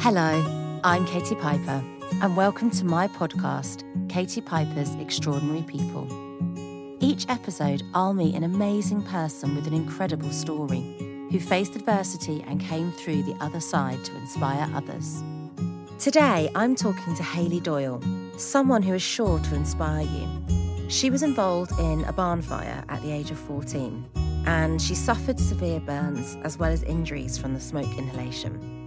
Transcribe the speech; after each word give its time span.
Hello, 0.00 0.80
I'm 0.84 1.04
Katie 1.06 1.34
Piper, 1.34 1.82
and 2.22 2.36
welcome 2.36 2.70
to 2.70 2.84
my 2.84 3.08
podcast, 3.08 3.82
Katie 4.08 4.40
Piper's 4.40 4.94
Extraordinary 4.94 5.62
People. 5.62 6.06
Each 7.00 7.28
episode, 7.28 7.82
I'll 7.94 8.14
meet 8.14 8.36
an 8.36 8.44
amazing 8.44 9.02
person 9.02 9.56
with 9.56 9.66
an 9.66 9.74
incredible 9.74 10.30
story 10.30 10.80
who 11.32 11.40
faced 11.40 11.74
adversity 11.74 12.44
and 12.46 12.60
came 12.60 12.92
through 12.92 13.24
the 13.24 13.36
other 13.40 13.58
side 13.58 14.02
to 14.04 14.14
inspire 14.14 14.70
others. 14.72 15.24
Today, 15.98 16.48
I'm 16.54 16.76
talking 16.76 17.16
to 17.16 17.22
Hayley 17.24 17.60
Doyle, 17.60 18.00
someone 18.36 18.84
who 18.84 18.94
is 18.94 19.02
sure 19.02 19.40
to 19.40 19.54
inspire 19.56 20.06
you. 20.06 20.88
She 20.88 21.10
was 21.10 21.24
involved 21.24 21.72
in 21.80 22.04
a 22.04 22.12
barn 22.12 22.40
fire 22.40 22.84
at 22.88 23.02
the 23.02 23.10
age 23.10 23.32
of 23.32 23.38
14, 23.40 24.08
and 24.46 24.80
she 24.80 24.94
suffered 24.94 25.40
severe 25.40 25.80
burns 25.80 26.36
as 26.44 26.56
well 26.56 26.70
as 26.70 26.84
injuries 26.84 27.36
from 27.36 27.52
the 27.52 27.60
smoke 27.60 27.98
inhalation. 27.98 28.77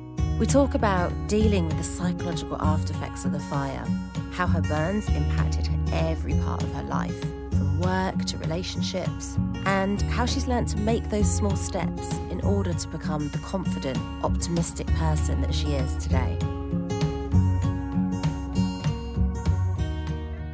We 0.41 0.47
talk 0.47 0.73
about 0.73 1.13
dealing 1.27 1.67
with 1.67 1.77
the 1.77 1.83
psychological 1.83 2.59
after 2.59 2.93
effects 2.93 3.25
of 3.25 3.31
the 3.31 3.39
fire, 3.41 3.85
how 4.31 4.47
her 4.47 4.61
burns 4.61 5.07
impacted 5.09 5.69
every 5.93 6.33
part 6.33 6.63
of 6.63 6.73
her 6.73 6.81
life, 6.81 7.21
from 7.51 7.79
work 7.79 8.25
to 8.25 8.37
relationships, 8.39 9.37
and 9.67 10.01
how 10.01 10.25
she's 10.25 10.47
learned 10.47 10.67
to 10.69 10.79
make 10.79 11.07
those 11.11 11.31
small 11.31 11.55
steps 11.55 12.15
in 12.31 12.41
order 12.41 12.73
to 12.73 12.87
become 12.87 13.29
the 13.29 13.37
confident, 13.37 13.99
optimistic 14.23 14.87
person 14.95 15.41
that 15.41 15.53
she 15.53 15.73
is 15.75 15.95
today. 16.03 16.35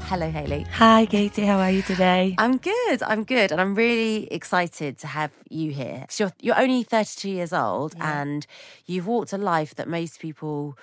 Hello, 0.07 0.29
Haley. 0.31 0.63
Hi, 0.71 1.05
Katie. 1.05 1.45
How 1.45 1.59
are 1.59 1.69
you 1.71 1.81
today? 1.81 2.33
I'm 2.37 2.57
good. 2.57 3.03
I'm 3.03 3.25
good, 3.25 3.51
and 3.51 3.59
I'm 3.59 3.75
really 3.75 4.31
excited 4.31 4.97
to 4.99 5.07
have 5.07 5.31
you 5.49 5.71
here. 5.71 6.05
You're 6.17 6.31
you're 6.41 6.57
only 6.59 6.83
32 6.83 7.29
years 7.29 7.51
old, 7.51 7.93
Yeah. 7.97 8.21
and 8.21 8.47
you've 8.85 9.05
walked 9.05 9.33
a 9.33 9.37
life 9.37 9.75
that 9.75 9.87
most 9.87 10.19
people 10.21 10.77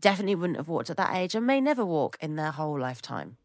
definitely 0.00 0.36
wouldn't 0.36 0.58
have 0.58 0.68
walked 0.68 0.90
at 0.90 0.96
that 0.96 1.12
age, 1.14 1.34
and 1.34 1.44
may 1.44 1.60
never 1.60 1.84
walk 1.84 2.16
in 2.20 2.36
their 2.36 2.52
whole 2.52 2.78
lifetime. 2.78 3.36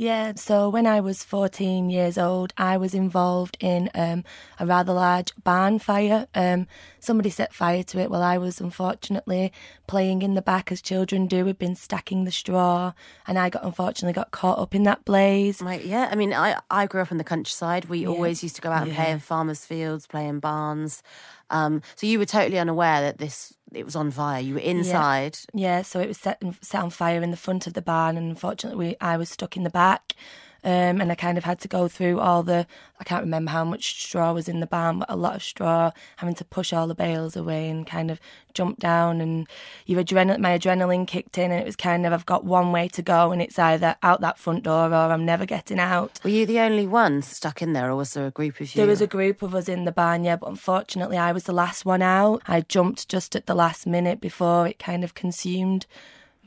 Yeah, 0.00 0.34
so 0.36 0.68
when 0.68 0.86
I 0.86 1.00
was 1.00 1.24
14 1.24 1.90
years 1.90 2.18
old, 2.18 2.52
I 2.56 2.76
was 2.76 2.94
involved 2.94 3.56
in 3.58 3.90
um, 3.96 4.22
a 4.60 4.64
rather 4.64 4.92
large 4.92 5.32
barn 5.42 5.80
fire. 5.80 6.28
Um, 6.36 6.68
somebody 7.00 7.30
set 7.30 7.52
fire 7.52 7.82
to 7.82 7.98
it 7.98 8.08
while 8.08 8.22
I 8.22 8.38
was 8.38 8.60
unfortunately 8.60 9.52
playing 9.88 10.22
in 10.22 10.34
the 10.34 10.40
back 10.40 10.70
as 10.70 10.80
children 10.80 11.26
do. 11.26 11.44
We'd 11.44 11.58
been 11.58 11.74
stacking 11.74 12.22
the 12.22 12.30
straw, 12.30 12.92
and 13.26 13.40
I 13.40 13.50
got 13.50 13.64
unfortunately 13.64 14.12
got 14.12 14.30
caught 14.30 14.60
up 14.60 14.72
in 14.72 14.84
that 14.84 15.04
blaze. 15.04 15.60
Right? 15.60 15.84
Yeah. 15.84 16.08
I 16.08 16.14
mean, 16.14 16.32
I 16.32 16.60
I 16.70 16.86
grew 16.86 17.02
up 17.02 17.10
in 17.10 17.18
the 17.18 17.24
countryside. 17.24 17.86
We 17.86 18.06
always 18.06 18.40
used 18.40 18.54
to 18.54 18.62
go 18.62 18.70
out 18.70 18.86
and 18.86 18.94
play 18.94 19.10
in 19.10 19.18
farmers' 19.18 19.66
fields, 19.66 20.06
play 20.06 20.28
in 20.28 20.38
barns. 20.38 21.02
Um, 21.50 21.82
so 21.96 22.06
you 22.06 22.20
were 22.20 22.24
totally 22.24 22.60
unaware 22.60 23.00
that 23.00 23.18
this 23.18 23.52
it 23.72 23.84
was 23.84 23.96
on 23.96 24.10
fire. 24.10 24.40
You 24.40 24.54
were 24.54 24.60
inside. 24.60 25.38
Yeah, 25.52 25.82
so 25.82 26.00
it 26.00 26.08
was 26.08 26.18
set, 26.18 26.42
set 26.60 26.82
on 26.82 26.90
fire 26.90 27.22
in 27.22 27.30
the 27.30 27.36
front 27.36 27.66
of 27.66 27.74
the 27.74 27.82
barn, 27.82 28.16
and 28.16 28.30
unfortunately, 28.30 28.88
we, 28.88 28.96
I 29.00 29.16
was 29.16 29.28
stuck 29.28 29.56
in 29.56 29.62
the 29.62 29.70
back. 29.70 30.14
Um, 30.64 31.00
and 31.00 31.12
I 31.12 31.14
kind 31.14 31.38
of 31.38 31.44
had 31.44 31.60
to 31.60 31.68
go 31.68 31.86
through 31.86 32.18
all 32.18 32.42
the, 32.42 32.66
I 32.98 33.04
can't 33.04 33.22
remember 33.22 33.52
how 33.52 33.64
much 33.64 34.02
straw 34.02 34.32
was 34.32 34.48
in 34.48 34.58
the 34.58 34.66
barn, 34.66 34.98
but 34.98 35.08
a 35.08 35.14
lot 35.14 35.36
of 35.36 35.42
straw, 35.42 35.92
having 36.16 36.34
to 36.34 36.44
push 36.44 36.72
all 36.72 36.88
the 36.88 36.96
bales 36.96 37.36
away 37.36 37.70
and 37.70 37.86
kind 37.86 38.10
of 38.10 38.20
jump 38.54 38.80
down. 38.80 39.20
And 39.20 39.46
your 39.86 40.02
adrenaline, 40.02 40.40
my 40.40 40.58
adrenaline 40.58 41.06
kicked 41.06 41.38
in, 41.38 41.52
and 41.52 41.60
it 41.60 41.64
was 41.64 41.76
kind 41.76 42.04
of, 42.04 42.12
I've 42.12 42.26
got 42.26 42.44
one 42.44 42.72
way 42.72 42.88
to 42.88 43.02
go, 43.02 43.30
and 43.30 43.40
it's 43.40 43.58
either 43.58 43.94
out 44.02 44.20
that 44.20 44.38
front 44.38 44.64
door 44.64 44.88
or 44.88 44.94
I'm 44.94 45.24
never 45.24 45.46
getting 45.46 45.78
out. 45.78 46.18
Were 46.24 46.30
you 46.30 46.44
the 46.44 46.58
only 46.58 46.88
one 46.88 47.22
stuck 47.22 47.62
in 47.62 47.72
there, 47.72 47.90
or 47.90 47.94
was 47.94 48.14
there 48.14 48.26
a 48.26 48.32
group 48.32 48.60
of 48.60 48.74
you? 48.74 48.78
There 48.78 48.86
was 48.88 49.00
a 49.00 49.06
group 49.06 49.42
of 49.42 49.54
us 49.54 49.68
in 49.68 49.84
the 49.84 49.92
barn, 49.92 50.24
yeah, 50.24 50.36
but 50.36 50.48
unfortunately, 50.48 51.18
I 51.18 51.30
was 51.30 51.44
the 51.44 51.52
last 51.52 51.84
one 51.84 52.02
out. 52.02 52.42
I 52.48 52.62
jumped 52.62 53.08
just 53.08 53.36
at 53.36 53.46
the 53.46 53.54
last 53.54 53.86
minute 53.86 54.20
before 54.20 54.66
it 54.66 54.80
kind 54.80 55.04
of 55.04 55.14
consumed 55.14 55.86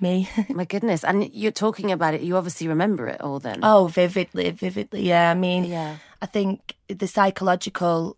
me. 0.01 0.29
My 0.49 0.65
goodness. 0.65 1.03
And 1.03 1.31
you're 1.33 1.51
talking 1.51 1.91
about 1.91 2.13
it. 2.13 2.21
You 2.21 2.37
obviously 2.37 2.67
remember 2.67 3.07
it 3.07 3.21
all 3.21 3.39
then. 3.39 3.59
Oh, 3.63 3.87
vividly, 3.87 4.49
vividly. 4.51 5.03
Yeah, 5.07 5.31
I 5.31 5.33
mean, 5.33 5.65
Yeah. 5.65 5.97
I 6.21 6.25
think 6.27 6.75
the 6.87 7.07
psychological 7.07 8.17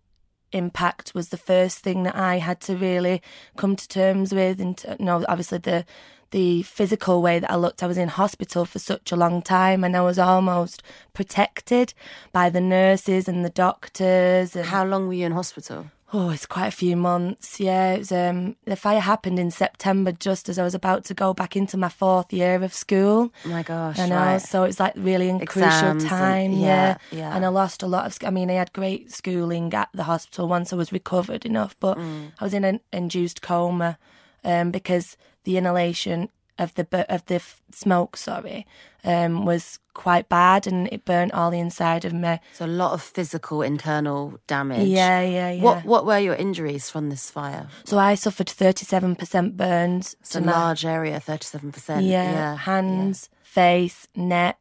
impact 0.51 1.13
was 1.15 1.29
the 1.29 1.37
first 1.37 1.79
thing 1.79 2.03
that 2.03 2.15
I 2.15 2.37
had 2.37 2.59
to 2.61 2.75
really 2.75 3.21
come 3.57 3.75
to 3.75 3.87
terms 3.87 4.33
with, 4.33 4.59
and 4.61 4.83
you 4.99 5.05
know, 5.05 5.25
obviously 5.27 5.57
the 5.59 5.85
the 6.31 6.63
physical 6.63 7.21
way 7.21 7.37
that 7.39 7.51
I 7.51 7.55
looked. 7.55 7.83
I 7.83 7.87
was 7.87 7.97
in 7.97 8.07
hospital 8.07 8.65
for 8.65 8.79
such 8.79 9.11
a 9.11 9.15
long 9.15 9.41
time, 9.41 9.83
and 9.83 9.95
I 9.95 10.01
was 10.01 10.17
almost 10.19 10.81
protected 11.13 11.93
by 12.31 12.49
the 12.49 12.59
nurses 12.61 13.27
and 13.27 13.45
the 13.45 13.49
doctors. 13.51 14.55
And, 14.55 14.65
How 14.65 14.83
long 14.83 15.07
were 15.07 15.13
you 15.13 15.25
in 15.27 15.31
hospital? 15.31 15.91
Oh, 16.15 16.29
it's 16.29 16.45
quite 16.45 16.67
a 16.67 16.71
few 16.71 16.95
months. 16.95 17.59
Yeah, 17.59 17.93
it 17.93 17.97
was, 17.99 18.11
um, 18.11 18.55
the 18.65 18.75
fire 18.75 18.99
happened 18.99 19.39
in 19.39 19.49
September, 19.49 20.11
just 20.11 20.47
as 20.47 20.59
I 20.59 20.63
was 20.63 20.75
about 20.75 21.05
to 21.05 21.15
go 21.15 21.33
back 21.33 21.55
into 21.55 21.75
my 21.75 21.89
fourth 21.89 22.31
year 22.31 22.61
of 22.63 22.71
school. 22.71 23.33
Oh 23.43 23.49
my 23.49 23.63
gosh. 23.63 23.97
I 23.97 24.07
know, 24.07 24.15
right. 24.17 24.37
so 24.41 24.61
it's 24.63 24.79
like 24.79 24.93
really 24.95 25.29
a 25.31 25.39
crucial 25.45 25.63
Exams 25.69 26.03
and- 26.03 26.09
time, 26.09 26.51
yeah, 26.51 26.97
yeah, 27.11 27.17
yeah. 27.19 27.35
And 27.35 27.43
I 27.43 27.47
lost 27.47 27.81
a 27.81 27.87
lot 27.87 28.05
of. 28.05 28.15
I 28.23 28.29
mean, 28.29 28.51
I 28.51 28.53
had 28.53 28.71
great 28.73 29.11
schooling 29.11 29.73
at 29.73 29.89
the 29.93 30.03
hospital 30.03 30.47
once 30.47 30.71
I 30.71 30.75
was 30.75 30.91
recovered 30.91 31.45
enough, 31.45 31.75
but 31.79 31.97
Mm. 31.97 32.31
I 32.39 32.43
was 32.43 32.53
in 32.53 32.63
an 32.63 32.79
induced 32.91 33.41
coma 33.41 33.97
um, 34.43 34.69
because 34.69 35.17
the 35.45 35.57
inhalation 35.57 36.29
of 36.59 36.73
the 36.75 36.85
of 37.13 37.25
the 37.25 37.35
f- 37.35 37.61
smoke, 37.71 38.15
sorry, 38.17 38.65
um, 39.03 39.45
was 39.45 39.79
quite 39.93 40.29
bad, 40.29 40.67
and 40.67 40.87
it 40.91 41.05
burnt 41.05 41.33
all 41.33 41.51
the 41.51 41.59
inside 41.59 42.05
of 42.05 42.13
me. 42.13 42.39
So 42.53 42.65
a 42.65 42.67
lot 42.67 42.93
of 42.93 43.01
physical 43.01 43.61
internal 43.61 44.39
damage. 44.47 44.87
Yeah, 44.87 45.21
yeah, 45.21 45.51
yeah. 45.51 45.61
What 45.63 45.85
What 45.85 46.05
were 46.05 46.19
your 46.19 46.35
injuries 46.35 46.89
from 46.89 47.09
this 47.09 47.29
fire? 47.31 47.67
So 47.85 47.97
I 47.97 48.15
suffered 48.15 48.49
thirty 48.49 48.85
seven 48.85 49.15
percent 49.15 49.57
burns. 49.57 50.15
It's 50.21 50.35
a 50.35 50.41
my- 50.41 50.51
large 50.51 50.85
area, 50.85 51.19
thirty-seven 51.19 51.71
percent. 51.71 52.05
yeah, 52.05 52.55
hands, 52.55 53.29
face, 53.41 54.07
neck, 54.15 54.59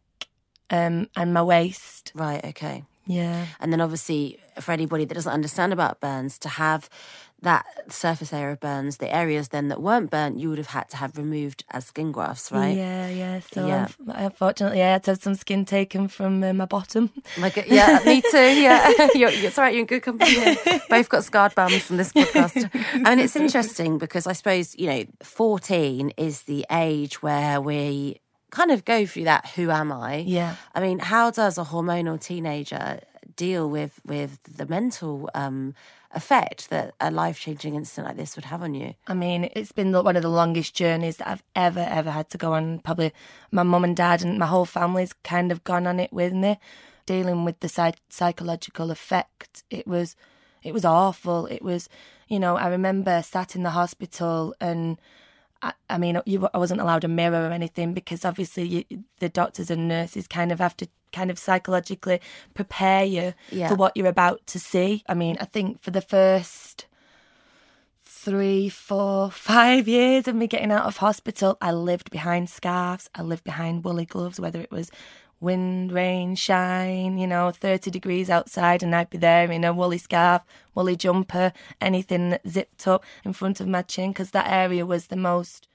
um, 0.71 1.09
and 1.17 1.33
my 1.35 1.43
waist. 1.43 2.13
Right. 2.15 2.45
Okay. 2.47 2.85
Yeah. 3.07 3.47
And 3.59 3.73
then 3.73 3.81
obviously, 3.81 4.39
for 4.61 4.71
anybody 4.73 5.05
that 5.05 5.15
doesn't 5.15 5.33
understand 5.33 5.73
about 5.73 6.01
burns, 6.01 6.39
to 6.39 6.49
have 6.49 6.89
that 7.43 7.67
surface 7.89 8.33
area 8.33 8.57
burns, 8.57 8.99
the 8.99 9.13
areas 9.15 9.49
then 9.49 9.69
that 9.69 9.83
weren't 9.83 10.11
burnt, 10.11 10.39
you 10.39 10.49
would 10.49 10.59
have 10.59 10.69
had 10.69 10.89
to 10.91 10.97
have 10.97 11.19
removed 11.19 11.65
as 11.71 11.87
skin 11.87 12.13
grafts, 12.13 12.51
right? 12.53 12.77
Yeah, 12.77 13.09
yeah. 13.09 13.41
So 13.53 13.67
Yeah. 13.67 13.87
unf- 13.87 14.15
unfortunately, 14.27 14.83
I 14.83 14.93
had 14.93 15.03
to 15.05 15.11
have 15.13 15.23
some 15.23 15.35
skin 15.35 15.65
taken 15.65 16.09
from 16.09 16.43
uh, 16.45 16.53
my 16.53 16.67
bottom. 16.67 17.11
Like, 17.39 17.57
yeah, 17.67 17.99
me 18.07 18.23
too. 18.31 18.39
Yeah, 18.39 18.89
you're, 19.15 19.31
you're, 19.31 19.49
it's 19.49 19.59
all 19.59 19.65
right. 19.65 19.75
You're 19.75 19.81
in 19.83 19.87
good 19.87 20.03
company. 20.03 20.31
Here. 20.31 20.81
Both 20.89 21.09
got 21.09 21.25
scarred 21.25 21.55
bums 21.55 21.83
from 21.83 21.97
this 21.97 22.13
podcast. 22.13 22.71
I 23.05 23.11
mean, 23.11 23.19
it's 23.25 23.37
interesting 23.37 23.99
because 23.99 24.27
I 24.27 24.33
suppose 24.35 24.75
you 24.79 24.87
know, 24.87 25.05
14 25.23 26.11
is 26.17 26.43
the 26.43 26.65
age 26.71 27.23
where 27.23 27.61
we 27.61 28.21
kind 28.51 28.71
of 28.71 28.85
go 28.85 29.05
through 29.07 29.25
that. 29.25 29.47
Who 29.57 29.71
am 29.71 29.91
I? 29.91 30.19
Yeah. 30.19 30.55
I 30.75 30.81
mean, 30.81 30.99
how 31.01 31.31
does 31.31 31.59
a 31.59 31.65
hormonal 31.65 32.21
teenager 32.21 33.01
deal 33.37 33.69
with 33.69 34.01
with 34.05 34.43
the 34.45 34.67
mental 34.67 35.31
um, 35.35 35.75
effect 36.15 36.71
that 36.71 36.95
a 37.01 37.11
life 37.11 37.41
changing 37.41 37.75
incident 37.75 38.09
like 38.09 38.17
this 38.17 38.37
would 38.37 38.47
have 38.47 38.63
on 38.63 38.75
you? 38.75 38.95
I 39.07 39.15
mean, 39.15 39.51
it's 39.55 39.73
been 39.73 39.93
one 39.93 40.17
of 40.17 40.23
the 40.23 40.29
longest 40.29 40.75
journeys 40.75 41.17
that 41.17 41.29
I've 41.29 41.43
ever, 41.57 41.87
ever 41.89 42.11
had 42.11 42.31
to 42.31 42.39
go 42.39 42.53
on. 42.53 42.81
Probably 42.81 43.13
my 43.51 43.63
mum 43.63 43.85
and 43.85 43.97
dad 43.97 44.23
and 44.23 44.39
my 44.39 44.47
whole 44.47 44.65
family's 44.65 45.13
kind 45.25 45.53
of 45.53 45.65
gone 45.65 45.87
on 45.87 46.01
it 46.01 46.13
with 46.13 46.33
me, 46.33 46.59
dealing 47.07 47.45
with 47.45 47.61
the 47.61 47.69
psych- 47.69 48.01
psychological 48.09 48.91
effect. 48.91 49.65
It 49.71 49.87
was, 49.87 50.17
it 50.63 50.73
was 50.73 50.85
awful. 50.85 51.47
It 51.47 51.63
was, 51.63 51.89
you 52.29 52.39
know, 52.39 52.57
I 52.57 52.69
remember 52.69 53.23
sat 53.23 53.57
in 53.57 53.63
the 53.63 53.71
hospital 53.71 54.55
and. 54.61 54.99
I, 55.63 55.73
I 55.89 55.99
mean, 55.99 56.21
you, 56.27 56.49
I 56.53 56.59
wasn't 56.59 56.81
allowed 56.81 57.05
a 57.05 57.09
mirror 57.09 57.49
or 57.49 57.53
anything 57.53 57.95
because 57.95 58.25
obviously 58.25 58.65
you, 58.65 59.05
the 59.21 59.29
doctors 59.29 59.71
and 59.71 59.87
nurses 59.89 60.27
kind 60.27 60.51
of 60.53 60.59
have 60.59 60.77
to 60.79 60.89
kind 61.13 61.31
of 61.31 61.39
psychologically 61.39 62.21
prepare 62.55 63.05
you 63.05 63.35
Yeah. 63.51 63.69
for 63.69 63.75
what 63.77 63.97
you're 63.97 64.07
about 64.09 64.47
to 64.49 64.59
see. 64.59 65.05
I 65.09 65.15
mean, 65.15 65.37
I 65.41 65.45
think 65.45 65.81
for 65.83 65.91
the 65.93 66.01
first 66.01 66.87
three, 68.05 68.69
four, 68.69 69.31
five 69.53 69.89
years 69.89 70.29
of 70.29 70.35
me 70.35 70.47
getting 70.47 70.73
out 70.73 70.87
of 70.87 70.99
hospital, 70.99 71.57
I 71.61 71.73
lived 71.73 72.11
behind 72.11 72.51
scarves. 72.51 73.09
I 73.15 73.23
lived 73.23 73.45
behind 73.45 73.85
woolly 73.85 74.07
gloves, 74.07 74.41
whether 74.41 74.61
it 74.61 74.71
was 74.71 74.91
wind, 75.43 75.93
rain, 75.93 76.35
shine, 76.35 77.19
you 77.19 77.27
know, 77.27 77.51
30 77.51 77.91
degrees 77.91 78.31
outside, 78.31 78.83
and 78.83 78.95
I'd 78.95 79.11
be 79.11 79.19
there 79.19 79.51
in 79.51 79.65
a 79.65 79.73
woolly 79.73 79.99
scarf, 79.99 80.43
woolly 80.75 80.97
jumper, 80.97 81.53
anything 81.81 82.39
zipped 82.49 82.87
up 82.87 83.05
in 83.25 83.33
front 83.33 83.61
of 83.61 83.67
my 83.67 83.83
chin, 83.83 84.13
because 84.13 84.31
that 84.31 84.51
area 84.51 84.87
was 84.87 85.09
the 85.09 85.17
most 85.17 85.69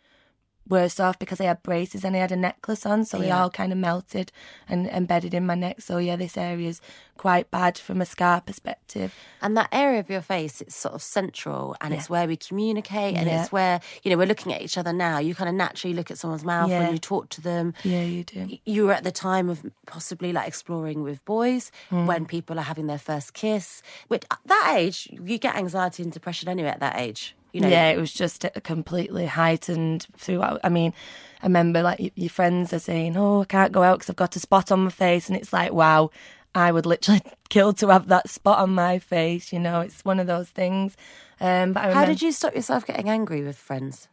worse 0.70 1.00
off 1.00 1.18
because 1.20 1.40
I 1.42 1.46
had 1.46 1.64
braces 1.64 2.04
and 2.04 2.16
I 2.16 2.20
had 2.20 2.32
a 2.32 2.36
necklace 2.36 2.86
on, 2.86 3.06
so 3.06 3.18
they 3.18 3.32
all 3.32 3.50
kind 3.50 3.72
of 3.72 3.78
melted 3.78 4.32
and 4.68 4.88
embedded 4.88 5.34
in 5.34 5.46
my 5.46 5.56
neck. 5.56 5.82
So 5.82 5.98
yeah, 5.98 6.16
this 6.16 6.38
area 6.38 6.70
is 6.70 6.82
quite 7.18 7.50
bad 7.50 7.78
from 7.78 8.00
a 8.02 8.06
scar 8.06 8.42
perspective. 8.42 9.14
And 9.42 9.58
that 9.58 9.70
area 9.72 10.00
of 10.00 10.10
your 10.10 10.22
face, 10.22 10.62
it's 10.62 10.76
sort 10.76 10.94
of 10.94 11.02
central 11.02 11.76
and 11.82 11.94
it's 11.94 12.10
where 12.10 12.28
we 12.28 12.38
communicate 12.38 13.16
and 13.16 13.26
Yeah. 13.28 13.42
it's 13.42 13.52
where, 13.52 13.80
you 14.04 14.12
know, 14.12 14.18
we're 14.18 14.28
looking 14.28 14.54
at 14.54 14.62
each 14.62 14.78
other 14.78 14.94
now. 14.94 15.18
You 15.18 15.34
kind 15.34 15.50
of 15.50 15.56
naturally 15.56 15.96
look 15.96 16.12
at 16.12 16.18
someone's 16.20 16.44
mouth 16.46 16.70
Yeah. 16.70 16.80
when 16.82 16.92
you 16.92 17.00
talk 17.00 17.30
to 17.30 17.42
them. 17.42 17.74
Yeah, 17.84 18.02
you 18.04 18.24
do. 18.24 18.50
You 18.66 18.86
were 18.86 18.94
at 18.94 19.04
the 19.04 19.12
time 19.12 19.50
of 19.50 19.66
possibly 19.88 20.32
like 20.32 20.48
exploring 20.48 21.02
with 21.02 21.24
boys 21.26 21.72
Hmm. 21.90 22.06
when 22.06 22.26
people 22.26 22.60
are 22.60 22.64
having 22.64 22.88
their 22.88 23.00
first 23.00 23.34
kiss. 23.34 23.82
Which 24.10 24.24
at 24.30 24.40
that 24.46 24.74
age, 24.78 25.08
you 25.12 25.38
get 25.40 25.56
anxiety 25.56 26.04
and 26.04 26.12
depression 26.12 26.50
anyway 26.50 26.70
at 26.70 26.80
that 26.82 27.00
age. 27.00 27.36
You 27.58 27.64
know, 27.64 27.70
yeah, 27.70 27.90
it 27.90 27.98
was 27.98 28.14
just 28.14 28.46
completely 28.62 29.26
heightened 29.26 30.06
throughout. 30.16 30.60
I 30.64 30.70
mean, 30.70 30.94
I 31.42 31.48
remember 31.48 31.82
like 31.82 32.14
your 32.14 32.30
friends 32.30 32.72
are 32.72 32.78
saying, 32.78 33.18
"Oh, 33.18 33.42
I 33.42 33.46
can't 33.46 33.72
go 33.72 33.82
out 33.82 33.98
because 33.98 34.12
I've 34.12 34.16
got 34.16 34.36
a 34.36 34.40
spot 34.40 34.72
on 34.72 34.84
my 34.84 34.92
face," 34.92 35.28
and 35.28 35.36
it's 35.36 35.52
like, 35.52 35.74
wow, 35.74 36.12
I 36.54 36.72
would 36.72 36.86
literally 36.86 37.24
kill 37.50 37.74
to 37.74 37.88
have 37.88 38.10
that 38.10 38.30
spot 38.30 38.60
on 38.60 38.76
my 38.76 39.00
face. 39.00 39.52
You 39.52 39.58
know, 39.60 39.82
it's 39.82 40.06
one 40.06 40.20
of 40.20 40.28
those 40.28 40.50
things. 40.50 40.96
Um, 41.40 41.74
but 41.74 41.86
I 41.86 41.94
How 41.94 42.06
did 42.06 42.22
you 42.22 42.32
stop 42.32 42.54
yourself 42.54 42.86
getting 42.86 43.10
angry 43.10 43.42
with 43.42 43.58
friends? 43.58 44.08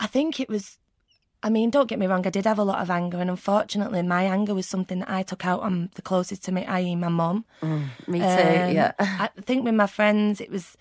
I 0.00 0.08
think 0.08 0.40
it 0.40 0.48
was. 0.48 0.78
I 1.44 1.48
mean, 1.48 1.70
don't 1.70 1.88
get 1.88 2.00
me 2.00 2.08
wrong. 2.08 2.26
I 2.26 2.30
did 2.30 2.44
have 2.46 2.58
a 2.58 2.64
lot 2.64 2.80
of 2.80 2.90
anger, 2.90 3.20
and 3.20 3.30
unfortunately, 3.30 4.02
my 4.02 4.24
anger 4.24 4.52
was 4.52 4.66
something 4.66 4.98
that 4.98 5.10
I 5.10 5.22
took 5.22 5.46
out 5.46 5.60
on 5.60 5.90
the 5.94 6.02
closest 6.02 6.42
to 6.46 6.50
me, 6.50 6.64
i.e., 6.64 6.96
my 6.96 7.08
mum. 7.08 7.44
Me 8.08 8.18
too. 8.18 8.24
Um, 8.24 8.74
yeah. 8.74 8.92
I 8.98 9.28
think 9.42 9.64
with 9.64 9.74
my 9.74 9.86
friends, 9.86 10.40
it 10.40 10.50
was 10.50 10.76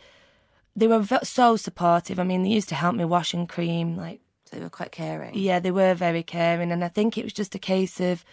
they 0.76 0.88
were 0.88 1.04
so 1.24 1.56
supportive. 1.56 2.20
I 2.20 2.24
mean, 2.24 2.44
they 2.44 2.50
used 2.50 2.70
to 2.70 2.76
help 2.76 2.96
me 2.96 3.06
wash 3.06 3.34
and 3.34 3.48
cream. 3.48 3.96
Like, 3.96 4.20
So 4.46 4.58
they 4.58 4.64
were 4.64 4.70
quite 4.70 4.92
caring. 4.92 5.36
yeah, 5.36 5.60
they 5.60 5.72
were 5.72 5.94
very 5.94 6.24
caring, 6.24 6.72
and 6.72 6.84
I 6.84 6.88
think 6.90 7.18
it 7.18 7.24
was 7.24 7.34
just 7.34 7.56
a 7.56 7.60
case 7.60 8.00
of 8.00 8.26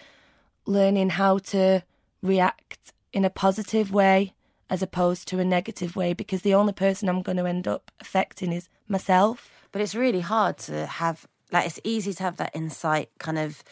learning 0.67 1.11
how 1.11 1.39
to 1.39 1.83
react 2.23 2.93
in 3.13 3.25
a 3.25 3.31
positive 3.31 3.93
way 3.93 4.35
as 4.71 4.83
opposed 4.83 5.29
to 5.29 5.39
a 5.39 5.45
negative 5.45 5.97
way. 5.97 6.13
Because 6.15 6.43
the 6.43 6.55
only 6.55 6.73
person 6.73 7.09
I'm 7.09 7.23
going 7.23 7.37
to 7.39 7.47
end 7.47 7.69
up 7.69 7.91
affecting 8.01 8.53
is 8.53 8.69
myself. 8.89 9.51
But 9.71 9.81
it's 9.83 9.95
really 9.95 10.21
hard 10.21 10.59
to 10.59 10.87
have, 10.87 11.27
like, 11.51 11.67
it's 11.67 11.81
easy 11.85 12.13
to 12.15 12.23
have 12.23 12.37
that 12.39 12.53
insight 12.55 13.11
kind 13.19 13.39
of 13.39 13.63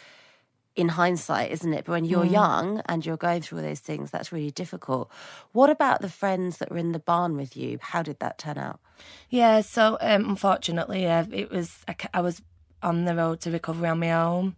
in 0.81 0.89
hindsight, 0.89 1.51
isn't 1.51 1.73
it? 1.73 1.85
But 1.85 1.93
when 1.93 2.05
you're 2.05 2.25
young 2.25 2.83
and 2.87 3.05
you're 3.05 3.17
going 3.17 3.43
through 3.43 3.59
all 3.59 3.65
those 3.65 3.81
things, 3.81 4.11
that's 4.11 4.33
really 4.33 4.51
difficult. 4.51 5.11
What 5.53 5.71
about 5.71 6.01
the 6.01 6.09
friends 6.09 6.59
that 6.59 6.71
were 6.71 6.79
in 6.79 6.93
the 6.93 6.99
barn 6.99 7.37
with 7.37 7.57
you? 7.57 7.79
How 7.81 8.03
did 8.03 8.19
that 8.21 8.39
turn 8.39 8.59
out? 8.59 8.81
Yeah, 9.29 9.61
so 9.61 9.97
um, 10.01 10.29
unfortunately, 10.29 11.03
yeah, 11.03 11.25
it 11.31 11.51
was 11.51 11.79
I, 11.89 11.97
I 12.15 12.21
was 12.21 12.43
on 12.83 13.05
the 13.05 13.15
road 13.15 13.41
to 13.43 13.51
recovery 13.51 13.89
on 13.89 14.01
my 14.01 14.13
own. 14.13 14.57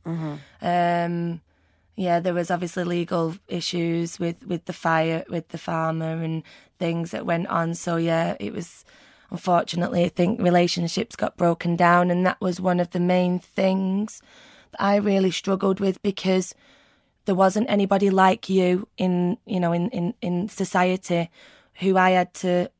Um, 0.60 1.40
yeah, 1.96 2.20
there 2.20 2.34
was 2.34 2.50
obviously 2.50 2.84
legal 2.84 3.34
issues 3.48 4.19
with 4.19 4.46
with 4.46 4.64
the 4.64 4.72
fire 4.72 5.24
with 5.28 5.48
the 5.48 5.58
farmer 5.58 6.22
and 6.22 6.42
things 6.78 7.10
that 7.10 7.26
went 7.26 7.48
on. 7.48 7.74
So 7.74 7.96
yeah, 7.96 8.36
it 8.40 8.52
was 8.52 8.84
unfortunately 9.30 10.04
I 10.04 10.08
think 10.08 10.40
relationships 10.40 11.16
got 11.16 11.36
broken 11.36 11.76
down, 11.76 12.10
and 12.10 12.24
that 12.26 12.40
was 12.40 12.60
one 12.60 12.80
of 12.80 12.90
the 12.90 13.00
main 13.00 13.38
things 13.38 14.22
I 14.78 14.96
really 14.96 15.30
struggled 15.30 15.80
with 15.80 16.02
because 16.02 16.54
there 17.24 17.34
wasn't 17.34 17.70
anybody 17.70 18.10
like 18.10 18.48
you 18.48 18.88
in 18.98 19.38
you 19.46 19.60
know 19.60 19.72
in 19.72 19.88
in 19.90 20.14
in 20.20 20.48
society 20.48 21.30
who 21.74 21.96
I 21.96 22.10
had 22.10 22.34
to 22.34 22.70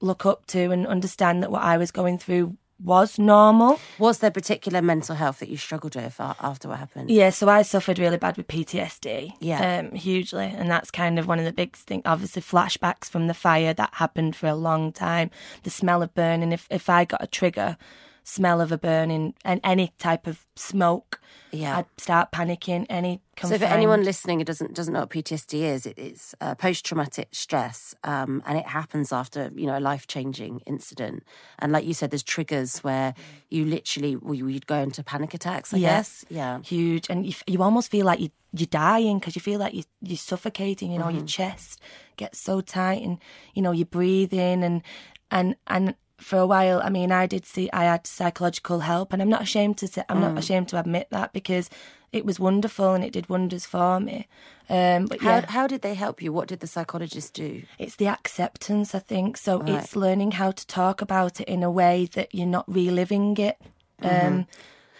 look 0.00 0.26
up 0.26 0.46
to 0.46 0.70
and 0.70 0.86
understand 0.86 1.42
that 1.42 1.50
what 1.50 1.62
I 1.62 1.76
was 1.76 1.90
going 1.90 2.18
through 2.18 2.56
was 2.82 3.18
normal. 3.18 3.78
Was 3.98 4.18
there 4.18 4.30
particular 4.30 4.82
mental 4.82 5.14
health 5.14 5.38
that 5.38 5.48
you 5.48 5.56
struggled 5.56 5.94
with 5.94 6.16
after 6.18 6.68
what 6.68 6.78
happened? 6.78 7.10
Yeah, 7.10 7.30
so 7.30 7.48
I 7.48 7.62
suffered 7.62 7.98
really 7.98 8.16
bad 8.16 8.36
with 8.36 8.48
PTSD. 8.48 9.34
Yeah. 9.40 9.78
Um, 9.78 9.92
hugely. 9.92 10.44
And 10.44 10.68
that's 10.68 10.90
kind 10.90 11.18
of 11.18 11.26
one 11.26 11.38
of 11.38 11.44
the 11.44 11.52
big 11.52 11.76
things. 11.76 12.02
Obviously, 12.04 12.42
flashbacks 12.42 13.08
from 13.08 13.26
the 13.28 13.34
fire 13.34 13.72
that 13.74 13.94
happened 13.94 14.34
for 14.36 14.48
a 14.48 14.54
long 14.54 14.92
time. 14.92 15.30
The 15.62 15.70
smell 15.70 16.02
of 16.02 16.14
burning. 16.14 16.52
If, 16.52 16.66
if 16.70 16.90
I 16.90 17.04
got 17.04 17.22
a 17.22 17.28
trigger 17.28 17.76
smell 18.24 18.60
of 18.60 18.72
a 18.72 18.78
burning 18.78 19.34
and 19.44 19.60
any 19.62 19.92
type 19.98 20.26
of 20.26 20.46
smoke, 20.56 21.20
Yeah. 21.52 21.78
I'd 21.78 21.86
start 22.00 22.32
panicking. 22.32 22.86
Any 22.88 23.20
So, 23.40 23.56
for 23.58 23.64
anyone 23.66 24.02
listening 24.02 24.38
who 24.40 24.44
doesn't 24.44 24.74
doesn't 24.74 24.92
know 24.94 25.00
what 25.00 25.10
PTSD 25.10 25.60
is, 25.62 25.86
it's 25.86 26.34
uh, 26.40 26.54
post 26.54 26.84
traumatic 26.86 27.28
stress, 27.32 27.94
um, 28.02 28.42
and 28.46 28.58
it 28.58 28.66
happens 28.66 29.12
after 29.12 29.50
you 29.54 29.66
know 29.66 29.78
a 29.78 29.84
life 29.92 30.06
changing 30.06 30.60
incident. 30.66 31.22
And 31.60 31.70
like 31.70 31.84
you 31.84 31.94
said, 31.94 32.10
there's 32.10 32.22
triggers 32.24 32.78
where 32.80 33.14
you 33.50 33.64
literally 33.66 34.16
well, 34.16 34.34
you- 34.34 34.48
you'd 34.48 34.66
go 34.66 34.78
into 34.78 35.02
panic 35.04 35.34
attacks. 35.34 35.72
I 35.74 35.76
Yeah. 35.76 35.96
guess, 35.98 36.24
yeah. 36.30 36.60
huge, 36.62 37.08
and 37.10 37.26
you, 37.26 37.34
you 37.46 37.62
almost 37.62 37.90
feel 37.90 38.06
like 38.06 38.20
you, 38.20 38.30
you're 38.52 38.66
dying 38.66 39.18
because 39.18 39.36
you 39.36 39.42
feel 39.42 39.60
like 39.60 39.74
you, 39.74 39.84
you're 40.00 40.16
suffocating. 40.16 40.90
You 40.92 40.98
know, 40.98 41.08
your 41.10 41.26
chest 41.26 41.80
gets 42.16 42.38
so 42.40 42.60
tight, 42.62 43.02
and 43.02 43.18
you 43.54 43.62
know 43.62 43.72
you're 43.72 43.86
breathing, 43.98 44.64
and 44.64 44.82
and 45.30 45.56
and 45.66 45.94
for 46.18 46.38
a 46.38 46.46
while, 46.46 46.80
I 46.82 46.90
mean, 46.90 47.10
I 47.12 47.26
did 47.26 47.44
see 47.44 47.68
I 47.72 47.84
had 47.84 48.06
psychological 48.06 48.80
help, 48.80 49.12
and 49.12 49.20
I'm 49.20 49.28
not 49.28 49.42
ashamed 49.42 49.78
to 49.78 49.88
say, 49.88 50.04
I'm 50.08 50.20
not 50.20 50.38
ashamed 50.38 50.68
to 50.68 50.78
admit 50.78 51.08
that 51.10 51.32
because 51.32 51.68
it 52.12 52.24
was 52.24 52.38
wonderful 52.38 52.94
and 52.94 53.04
it 53.04 53.12
did 53.12 53.28
wonders 53.28 53.66
for 53.66 53.98
me. 53.98 54.28
Um, 54.70 55.06
but 55.06 55.20
How 55.20 55.36
yeah, 55.36 55.50
how 55.50 55.66
did 55.66 55.82
they 55.82 55.94
help 55.94 56.22
you? 56.22 56.32
What 56.32 56.48
did 56.48 56.60
the 56.60 56.66
psychologist 56.66 57.34
do? 57.34 57.62
it's 57.78 57.96
the 57.96 58.06
acceptance, 58.06 58.94
I 58.94 59.00
think. 59.00 59.36
So 59.36 59.62
it's 59.66 59.96
learning 59.96 60.32
how 60.32 60.52
to 60.52 60.66
talk 60.66 61.02
about 61.02 61.40
it 61.40 61.48
in 61.48 61.62
a 61.62 61.70
way 61.70 62.08
that 62.14 62.34
you're 62.34 62.46
not 62.46 62.64
reliving 62.68 63.36
it. 63.36 63.58
Um, 64.00 64.46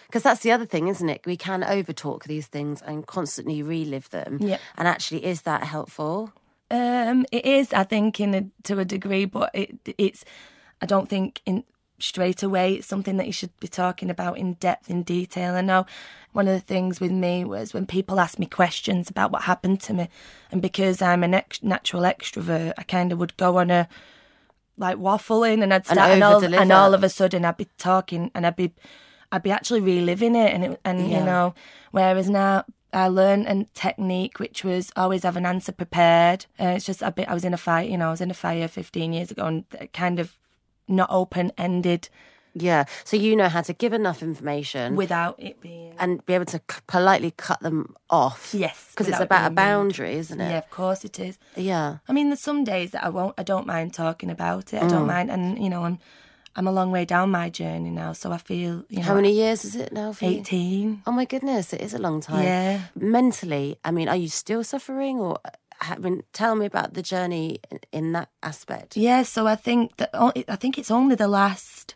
Because 0.07 0.23
that's 0.23 0.41
the 0.41 0.51
other 0.51 0.65
thing, 0.65 0.87
isn't 0.87 1.09
it? 1.09 1.21
We 1.25 1.35
can 1.35 1.61
overtalk 1.61 2.23
these 2.23 2.47
things 2.47 2.81
and 2.81 3.05
constantly 3.07 3.63
relive 3.63 4.09
them. 4.11 4.37
Yeah. 4.39 4.59
And 4.77 4.87
actually, 4.87 5.25
is 5.25 5.41
that 5.41 5.63
helpful? 5.63 6.31
Um, 6.69 7.25
it 7.31 7.45
is, 7.45 7.73
I 7.73 7.83
think, 7.83 8.19
in 8.19 8.33
a, 8.33 8.45
to 8.63 8.79
a 8.79 8.85
degree, 8.85 9.25
but 9.25 9.49
it, 9.53 9.77
it's. 9.97 10.23
I 10.81 10.85
don't 10.85 11.09
think 11.09 11.41
in 11.45 11.63
straight 11.97 12.43
away 12.43 12.73
it's 12.73 12.87
something 12.87 13.15
that 13.17 13.25
you 13.25 13.31
should 13.31 13.57
be 13.59 13.67
talking 13.69 14.09
about 14.09 14.37
in 14.37 14.53
depth, 14.55 14.89
in 14.89 15.03
detail. 15.03 15.55
I 15.55 15.61
know 15.61 15.85
one 16.33 16.47
of 16.47 16.53
the 16.53 16.59
things 16.59 16.99
with 16.99 17.11
me 17.11 17.45
was 17.45 17.73
when 17.73 17.85
people 17.85 18.19
ask 18.19 18.37
me 18.37 18.45
questions 18.45 19.09
about 19.09 19.31
what 19.31 19.43
happened 19.43 19.79
to 19.81 19.93
me, 19.93 20.09
and 20.51 20.61
because 20.61 21.01
I'm 21.01 21.23
a 21.23 21.27
ex- 21.29 21.63
natural 21.63 22.03
extrovert, 22.03 22.73
I 22.77 22.83
kind 22.83 23.11
of 23.13 23.19
would 23.19 23.37
go 23.37 23.57
on 23.57 23.71
a 23.71 23.87
like 24.77 24.97
waffling, 24.97 25.63
and 25.63 25.73
I'd 25.73 25.85
start, 25.85 26.11
and, 26.11 26.23
all, 26.23 26.43
and 26.43 26.71
all 26.73 26.93
of 26.93 27.03
a 27.03 27.09
sudden 27.09 27.45
I'd 27.45 27.55
be 27.57 27.67
talking, 27.77 28.29
and 28.35 28.45
I'd 28.45 28.57
be, 28.57 28.73
I'd 29.31 29.43
be 29.43 29.51
actually 29.51 29.79
reliving 29.79 30.35
it, 30.35 30.53
and 30.53 30.65
it, 30.65 30.81
and 30.83 31.09
Yeah. 31.09 31.19
you 31.19 31.25
know, 31.25 31.55
whereas 31.91 32.29
now 32.29 32.65
I 32.91 33.07
learned 33.07 33.47
a 33.47 33.65
technique 33.73 34.37
which 34.39 34.65
was 34.65 34.91
always 34.97 35.23
have 35.23 35.37
an 35.37 35.45
answer 35.45 35.71
prepared. 35.71 36.45
Uh, 36.59 36.73
it's 36.75 36.85
just 36.85 37.01
a 37.01 37.11
bit. 37.11 37.29
I 37.29 37.33
was 37.33 37.45
in 37.45 37.53
a 37.53 37.57
fire, 37.57 37.85
you 37.85 37.97
know, 37.97 38.07
I 38.07 38.11
was 38.11 38.21
in 38.21 38.31
a 38.31 38.33
fire 38.35 38.67
15 38.67 39.13
years 39.13 39.31
ago, 39.31 39.45
and 39.45 39.63
kind 39.93 40.19
of 40.19 40.37
not 40.87 41.09
open 41.11 41.51
ended 41.57 42.09
Yeah. 42.57 42.85
So 43.03 43.17
you 43.17 43.35
know 43.35 43.49
how 43.49 43.61
to 43.63 43.73
give 43.73 43.91
enough 43.93 44.23
information 44.23 44.95
without 44.95 45.35
it 45.39 45.59
being. 45.59 45.93
and 45.99 46.25
be 46.25 46.33
able 46.35 46.45
to 46.45 46.59
c- 46.71 46.79
politely 46.87 47.31
cut 47.35 47.59
them 47.59 47.95
off. 48.09 48.53
Yes, 48.53 48.77
Because 48.91 49.09
it's 49.09 49.19
about 49.19 49.45
a 49.47 49.49
being 49.49 49.51
rude. 49.51 49.55
boundary, 49.55 50.13
isn't 50.23 50.39
it? 50.39 50.49
Yeah, 50.51 50.59
of 50.59 50.69
course 50.69 51.03
it 51.03 51.19
is. 51.19 51.37
Yeah. 51.57 51.97
I 52.07 52.13
mean, 52.13 52.29
there's 52.29 52.39
some 52.39 52.63
days 52.63 52.91
that 52.91 53.03
I 53.03 53.09
won't. 53.09 53.33
I 53.37 53.43
don't 53.43 53.67
mind 53.67 53.93
talking 53.93 54.29
about 54.31 54.73
it. 54.73 54.81
I 54.81 54.85
Mm. 54.85 54.89
don't 54.89 55.07
mind, 55.07 55.29
and 55.31 55.59
you 55.63 55.69
know, 55.69 55.83
I'm 55.83 55.99
I'm 56.57 56.67
a 56.67 56.71
long 56.71 56.89
way 56.91 57.03
down 57.03 57.31
my 57.31 57.49
journey 57.49 57.89
now, 57.91 58.13
so 58.13 58.31
I 58.31 58.37
feel 58.37 58.85
you 58.87 58.99
know. 58.99 59.07
How 59.09 59.15
many 59.15 59.33
years 59.33 59.65
is 59.65 59.75
it 59.75 59.91
now 59.91 60.13
for 60.13 60.23
you? 60.23 60.39
18. 60.39 61.01
Oh 61.05 61.11
my 61.11 61.25
goodness, 61.25 61.73
it 61.73 61.81
is 61.81 61.93
a 61.93 61.99
long 61.99 62.21
time. 62.21 62.43
Yeah. 62.45 62.79
Mentally, 62.95 63.75
I 63.83 63.91
mean, 63.91 64.07
are 64.07 64.15
you 64.15 64.29
still 64.29 64.63
suffering, 64.63 65.19
or 65.19 65.39
I 65.89 65.97
mean, 65.97 66.23
tell 66.33 66.55
me 66.55 66.65
about 66.65 66.93
the 66.93 67.01
journey 67.01 67.59
in, 67.91 68.11
that 68.13 68.29
aspect. 68.41 68.97
Yeah, 68.97 69.23
so 69.23 69.47
I 69.47 69.55
think 69.55 69.97
that 69.97 70.09
I 70.13 70.55
think 70.55 70.77
it's 70.77 70.91
only 70.91 71.15
the 71.15 71.27
last 71.27 71.95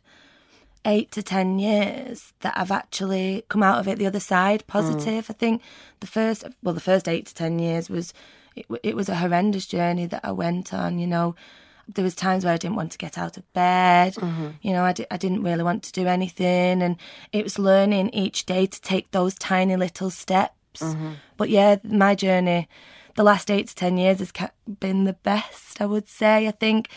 eight 0.86 1.12
to 1.12 1.24
ten 1.24 1.60
years 1.60 2.34
that 2.39 2.53
I've 2.55 2.72
actually 2.72 3.43
come 3.50 3.63
out 3.63 3.79
of 3.79 3.88
it 3.88 3.98
the 3.98 4.08
other 4.08 4.19
side 4.19 4.63
mm. 4.63 4.67
positive. 4.67 5.29
I 5.29 5.34
think 5.34 5.62
the 6.00 6.08
first, 6.08 6.46
well, 6.63 6.74
the 6.74 6.79
first 6.81 7.08
eight 7.08 7.27
to 7.27 7.34
ten 7.34 7.60
years 7.60 7.89
was 7.89 8.13
it, 8.55 8.65
it 8.84 8.96
was 8.96 9.10
a 9.10 9.15
horrendous 9.15 9.65
journey 9.65 10.05
that 10.08 10.22
I 10.24 10.31
went 10.31 10.74
on. 10.74 11.00
You 11.00 11.08
know, 11.08 11.36
there 11.96 12.03
was 12.03 12.15
times 12.15 12.46
where 12.46 12.53
I 12.53 12.58
didn't 12.58 12.75
want 12.75 12.91
to 12.93 12.98
get 12.98 13.17
out 13.17 13.38
of 13.38 13.53
bed. 13.53 14.15
Mm-hmm. 14.15 14.48
You 14.62 14.74
know, 14.74 14.84
I, 14.84 14.93
di- 14.93 15.08
I 15.12 15.17
didn't 15.17 15.43
really 15.43 15.63
want 15.63 15.84
to 15.84 15.91
do 15.91 16.08
anything, 16.08 16.81
and 16.81 16.98
it 17.31 17.43
was 17.43 17.60
learning 17.60 18.10
each 18.10 18.46
day 18.46 18.65
to 18.65 18.81
take 18.81 19.12
those 19.12 19.36
tiny 19.36 19.75
little 19.75 20.10
steps. 20.10 20.81
Mm-hmm. 20.81 21.13
But 21.38 21.50
yeah, 21.50 21.77
my 21.84 22.15
journey, 22.15 22.67
the 23.19 23.23
last 23.25 23.51
eight 23.51 23.67
to 23.67 23.75
ten 23.75 23.97
years 23.97 24.19
has 24.19 24.31
been 24.79 25.03
the 25.03 25.11
best. 25.11 25.81
I 25.81 25.85
would 25.85 26.07
say. 26.07 26.47
I 26.47 26.51
think 26.51 26.88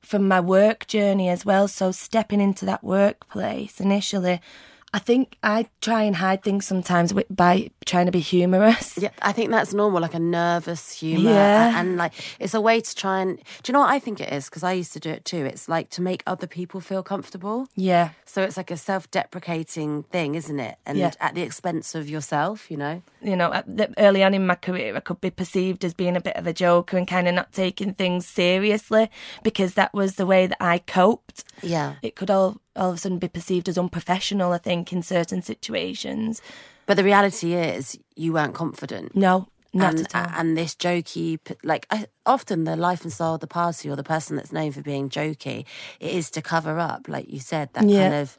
from 0.00 0.26
my 0.26 0.40
work 0.40 0.88
journey 0.88 1.28
as 1.28 1.46
well. 1.46 1.68
So 1.68 1.92
stepping 1.92 2.40
into 2.40 2.64
that 2.64 2.82
workplace 2.82 3.80
initially, 3.80 4.40
I 4.94 4.98
think 4.98 5.36
I 5.42 5.68
try 5.80 6.02
and 6.02 6.14
hide 6.14 6.42
things 6.42 6.66
sometimes 6.66 7.14
by 7.30 7.70
trying 7.86 8.06
to 8.06 8.12
be 8.12 8.20
humorous. 8.20 8.98
Yeah, 8.98 9.08
I 9.22 9.32
think 9.32 9.50
that's 9.50 9.72
normal, 9.72 10.02
like 10.02 10.12
a 10.12 10.18
nervous 10.18 10.92
humour. 10.92 11.30
Yeah. 11.30 11.80
And, 11.80 11.96
like, 11.96 12.12
it's 12.38 12.52
a 12.52 12.60
way 12.60 12.80
to 12.82 12.94
try 12.94 13.20
and. 13.22 13.38
Do 13.62 13.70
you 13.70 13.72
know 13.72 13.80
what 13.80 13.90
I 13.90 13.98
think 13.98 14.20
it 14.20 14.30
is? 14.30 14.50
Because 14.50 14.62
I 14.62 14.72
used 14.72 14.92
to 14.92 15.00
do 15.00 15.08
it 15.08 15.24
too. 15.24 15.44
It's 15.46 15.66
like 15.66 15.88
to 15.90 16.02
make 16.02 16.22
other 16.26 16.46
people 16.46 16.80
feel 16.80 17.02
comfortable. 17.02 17.68
Yeah. 17.74 18.10
So 18.26 18.42
it's 18.42 18.58
like 18.58 18.70
a 18.70 18.76
self 18.76 19.10
deprecating 19.10 20.02
thing, 20.04 20.34
isn't 20.34 20.60
it? 20.60 20.76
And 20.84 20.98
Yeah. 20.98 21.12
at 21.20 21.34
the 21.34 21.42
expense 21.42 21.94
of 21.94 22.10
yourself, 22.10 22.70
you 22.70 22.76
know? 22.76 23.02
You 23.22 23.36
know, 23.36 23.62
early 23.96 24.22
on 24.22 24.34
in 24.34 24.46
my 24.46 24.56
career, 24.56 24.94
I 24.94 25.00
could 25.00 25.20
be 25.22 25.30
perceived 25.30 25.84
as 25.86 25.94
being 25.94 26.16
a 26.16 26.20
bit 26.20 26.36
of 26.36 26.46
a 26.46 26.52
joker 26.52 26.98
and 26.98 27.08
kind 27.08 27.28
of 27.28 27.34
not 27.34 27.52
taking 27.52 27.94
things 27.94 28.26
seriously 28.26 29.10
because 29.42 29.74
that 29.74 29.94
was 29.94 30.16
the 30.16 30.26
way 30.26 30.46
that 30.46 30.58
I 30.60 30.78
coped. 30.78 31.44
Yeah. 31.62 31.94
It 32.02 32.14
could 32.14 32.30
all 32.30 32.58
all 32.76 32.90
of 32.90 32.96
a 32.96 32.98
sudden 32.98 33.18
be 33.18 33.28
perceived 33.28 33.68
as 33.68 33.78
unprofessional, 33.78 34.52
I 34.52 34.58
think, 34.58 34.92
in 34.92 35.02
certain 35.02 35.42
situations. 35.42 36.40
But 36.86 36.96
the 36.96 37.04
reality 37.04 37.54
is, 37.54 37.98
you 38.16 38.32
weren't 38.32 38.54
confident. 38.54 39.14
No, 39.14 39.48
Not 39.72 39.94
and, 39.94 40.00
at 40.00 40.14
all. 40.14 40.26
and 40.40 40.56
this 40.56 40.74
jokey, 40.74 41.38
like 41.62 41.86
I, 41.90 42.06
often 42.26 42.64
the 42.64 42.76
life 42.76 43.02
and 43.02 43.12
soul 43.12 43.34
of 43.34 43.40
the 43.40 43.46
party 43.46 43.88
or 43.88 43.96
the 43.96 44.02
person 44.02 44.36
that's 44.36 44.52
known 44.52 44.72
for 44.72 44.82
being 44.82 45.08
jokey, 45.08 45.64
it 46.00 46.10
is 46.12 46.30
to 46.32 46.42
cover 46.42 46.78
up, 46.78 47.08
like 47.08 47.30
you 47.32 47.38
said, 47.40 47.70
that 47.74 47.88
Yeah. 47.88 48.00
kind 48.10 48.14
of 48.14 48.38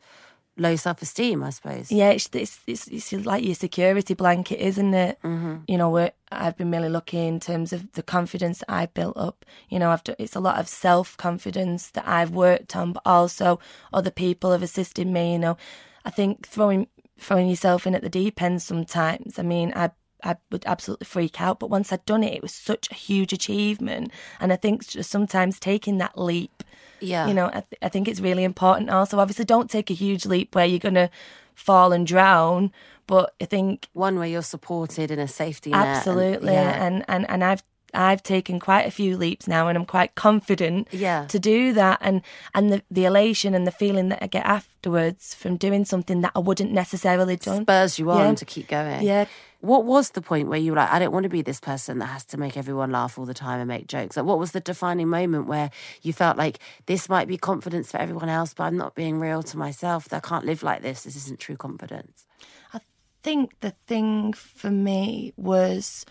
low 0.57 0.75
self 0.75 1.01
esteem, 1.01 1.43
I 1.43 1.50
suppose. 1.50 1.91
Yeah, 1.91 2.10
it's, 2.10 2.29
it's 2.33 2.60
it's 2.67 2.88
it's 2.88 3.12
like 3.25 3.43
your 3.43 3.55
security 3.55 4.13
blanket, 4.13 4.60
isn't 4.60 4.93
it? 4.93 5.17
Mm-hmm. 5.24 5.55
You 5.67 5.77
know, 5.77 6.10
I've 6.31 6.57
been 6.57 6.72
really 6.72 6.89
lucky 6.89 7.27
in 7.27 7.39
terms 7.39 7.74
of 7.74 7.91
the 7.93 8.03
confidence 8.03 8.60
that 8.60 8.72
I've 8.72 8.93
built 8.93 9.17
up. 9.17 9.45
You 9.69 9.79
know, 9.79 9.89
I've 9.89 10.03
done, 10.03 10.15
it's 10.19 10.36
a 10.36 10.39
lot 10.39 10.60
of 10.60 10.67
self 10.67 11.17
confidence 11.17 11.89
that 11.91 12.07
I've 12.07 12.31
worked 12.31 12.75
on, 12.75 12.93
but 12.93 13.03
also 13.05 13.60
other 13.91 14.12
people 14.12 14.51
have 14.51 14.63
assisted 14.63 15.07
me. 15.07 15.33
You 15.33 15.39
know, 15.39 15.57
I 16.05 16.10
think 16.10 16.48
throwing 16.48 16.88
throwing 17.19 17.50
yourself 17.50 17.88
in 17.88 17.95
at 17.95 18.01
the 18.01 18.10
deep 18.10 18.41
end 18.41 18.62
sometimes. 18.62 19.39
I 19.39 19.43
mean, 19.43 19.74
I. 19.75 19.91
I 20.25 20.38
would 20.53 20.63
absolutely 20.65 21.03
freak 21.03 21.41
out, 21.41 21.60
but 21.60 21.69
once 21.69 21.91
I'd 21.91 22.05
done 22.05 22.24
it, 22.24 22.33
it 22.33 22.41
was 22.41 22.53
such 22.53 22.89
a 22.89 22.95
huge 22.95 23.33
achievement. 23.33 24.13
And 24.39 24.53
I 24.53 24.55
think 24.55 24.88
just 24.88 25.12
sometimes 25.12 25.60
taking 25.60 25.98
that 25.98 26.17
leap 26.17 26.63
Yeah. 27.03 27.27
you 27.27 27.33
know, 27.33 27.48
I, 27.48 27.51
th- 27.62 27.79
I 27.81 27.89
think 27.89 28.07
it's 28.07 28.19
really 28.19 28.43
important. 28.43 28.89
Also, 28.89 29.19
obviously, 29.19 29.45
don't 29.45 29.69
take 29.69 29.89
a 29.91 29.93
huge 29.93 30.25
leap 30.25 30.55
where 30.55 30.65
you're 30.65 30.79
going 30.79 30.95
to 30.95 31.10
fall 31.55 31.91
and 31.91 32.07
drown. 32.07 32.72
But 33.05 33.33
I 33.41 33.45
think 33.45 33.88
One 33.93 34.17
where 34.17 34.27
you're 34.27 34.41
supported 34.41 35.12
in 35.12 35.19
a 35.19 35.27
safety 35.27 35.72
net. 35.72 35.79
and- 35.81 35.89
absolutely, 35.98 36.53
yeah. 36.53 36.83
and, 36.86 37.03
and 37.07 37.29
and 37.29 37.43
I've 37.43 37.63
I've 37.93 38.23
taken 38.23 38.59
quite 38.59 38.88
a 38.88 38.91
few 38.91 39.17
leaps 39.17 39.47
now, 39.47 39.67
and 39.67 39.77
I'm 39.77 39.85
quite 39.85 40.15
confident 40.15 40.88
Yeah. 40.91 41.25
to 41.27 41.39
do 41.39 41.73
that. 41.73 42.00
And 42.01 42.21
and 42.53 42.71
the 42.71 42.81
the 42.91 43.05
elation 43.05 43.53
and 43.53 43.65
the 43.67 43.71
feeling 43.71 44.09
that 44.09 44.23
I 44.23 44.27
get 44.27 44.45
afterwards 44.45 45.33
from 45.35 45.57
doing 45.57 45.85
something 45.85 46.21
that 46.21 46.31
I 46.35 46.39
wouldn't 46.39 46.71
necessarily 46.71 47.35
done. 47.38 47.63
spurs 47.63 48.00
you 48.00 48.09
on 48.12 48.29
Yeah. 48.29 48.35
to 48.35 48.45
keep 48.45 48.67
going. 48.67 49.01
Yeah. 49.03 49.25
What 49.62 49.85
was 49.85 50.09
the 50.09 50.21
point 50.21 50.50
where 50.50 50.59
you 50.59 50.71
were 50.71 50.77
like, 50.77 50.91
I 50.91 51.00
don't 51.00 51.13
want 51.13 51.23
to 51.23 51.29
be 51.29 51.41
this 51.41 51.62
person 51.62 52.00
that 52.00 52.07
has 52.07 52.25
to 52.25 52.38
make 52.38 52.57
everyone 52.57 52.91
laugh 52.91 53.17
all 53.17 53.25
the 53.25 53.33
time 53.33 53.62
and 53.62 53.67
make 53.69 53.88
jokes? 53.88 54.17
Like, 54.17 54.25
what 54.25 54.38
was 54.38 54.51
the 54.51 54.59
defining 54.59 55.07
moment 55.07 55.47
where 55.47 55.71
you 56.01 56.12
felt 56.12 56.35
like 56.38 56.59
this 56.85 57.07
might 57.07 57.29
be 57.29 57.38
confidence 57.38 57.89
for 57.89 57.97
everyone 57.97 58.27
else, 58.27 58.53
but 58.53 58.65
I'm 58.65 58.75
not 58.75 58.93
being 58.93 59.21
real 59.21 59.41
to 59.43 59.57
myself? 59.57 60.12
I 60.12 60.19
can't 60.19 60.45
live 60.45 60.63
like 60.63 60.81
this. 60.81 61.03
This 61.03 61.15
isn't 61.15 61.39
true 61.39 61.55
confidence. 61.55 62.25
I 62.73 62.81
think 63.23 63.51
the 63.62 63.73
thing 63.88 64.33
for 64.33 64.69
me 64.69 65.31
was. 65.38 66.05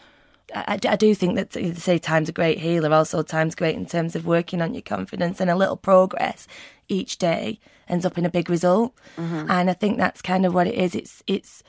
I, 0.55 0.79
I 0.89 0.97
do 0.97 1.15
think 1.15 1.37
that 1.37 1.51
they 1.51 1.73
say 1.75 1.99
time's 1.99 2.29
a 2.29 2.33
great 2.33 2.59
healer. 2.59 2.93
Also, 2.93 3.23
time's 3.23 3.55
great 3.55 3.77
in 3.77 3.87
terms 3.87 4.17
of 4.17 4.27
working 4.27 4.61
on 4.61 4.75
your 4.75 4.83
confidence 4.83 5.41
and 5.41 5.51
a 5.51 5.57
little 5.57 5.77
progress 5.77 6.47
each 6.89 7.19
day 7.19 7.59
ends 7.89 8.05
up 8.05 8.19
in 8.19 8.27
a 8.27 8.31
big 8.31 8.51
result. 8.51 8.95
Mm-hmm. 9.17 9.51
And 9.51 9.71
I 9.71 9.75
think 9.75 9.99
that's 9.99 10.23
kind 10.23 10.47
of 10.47 10.55
what 10.55 10.67
it 10.67 10.75
is. 10.75 10.95
It's 10.95 11.23
it's 11.27 11.63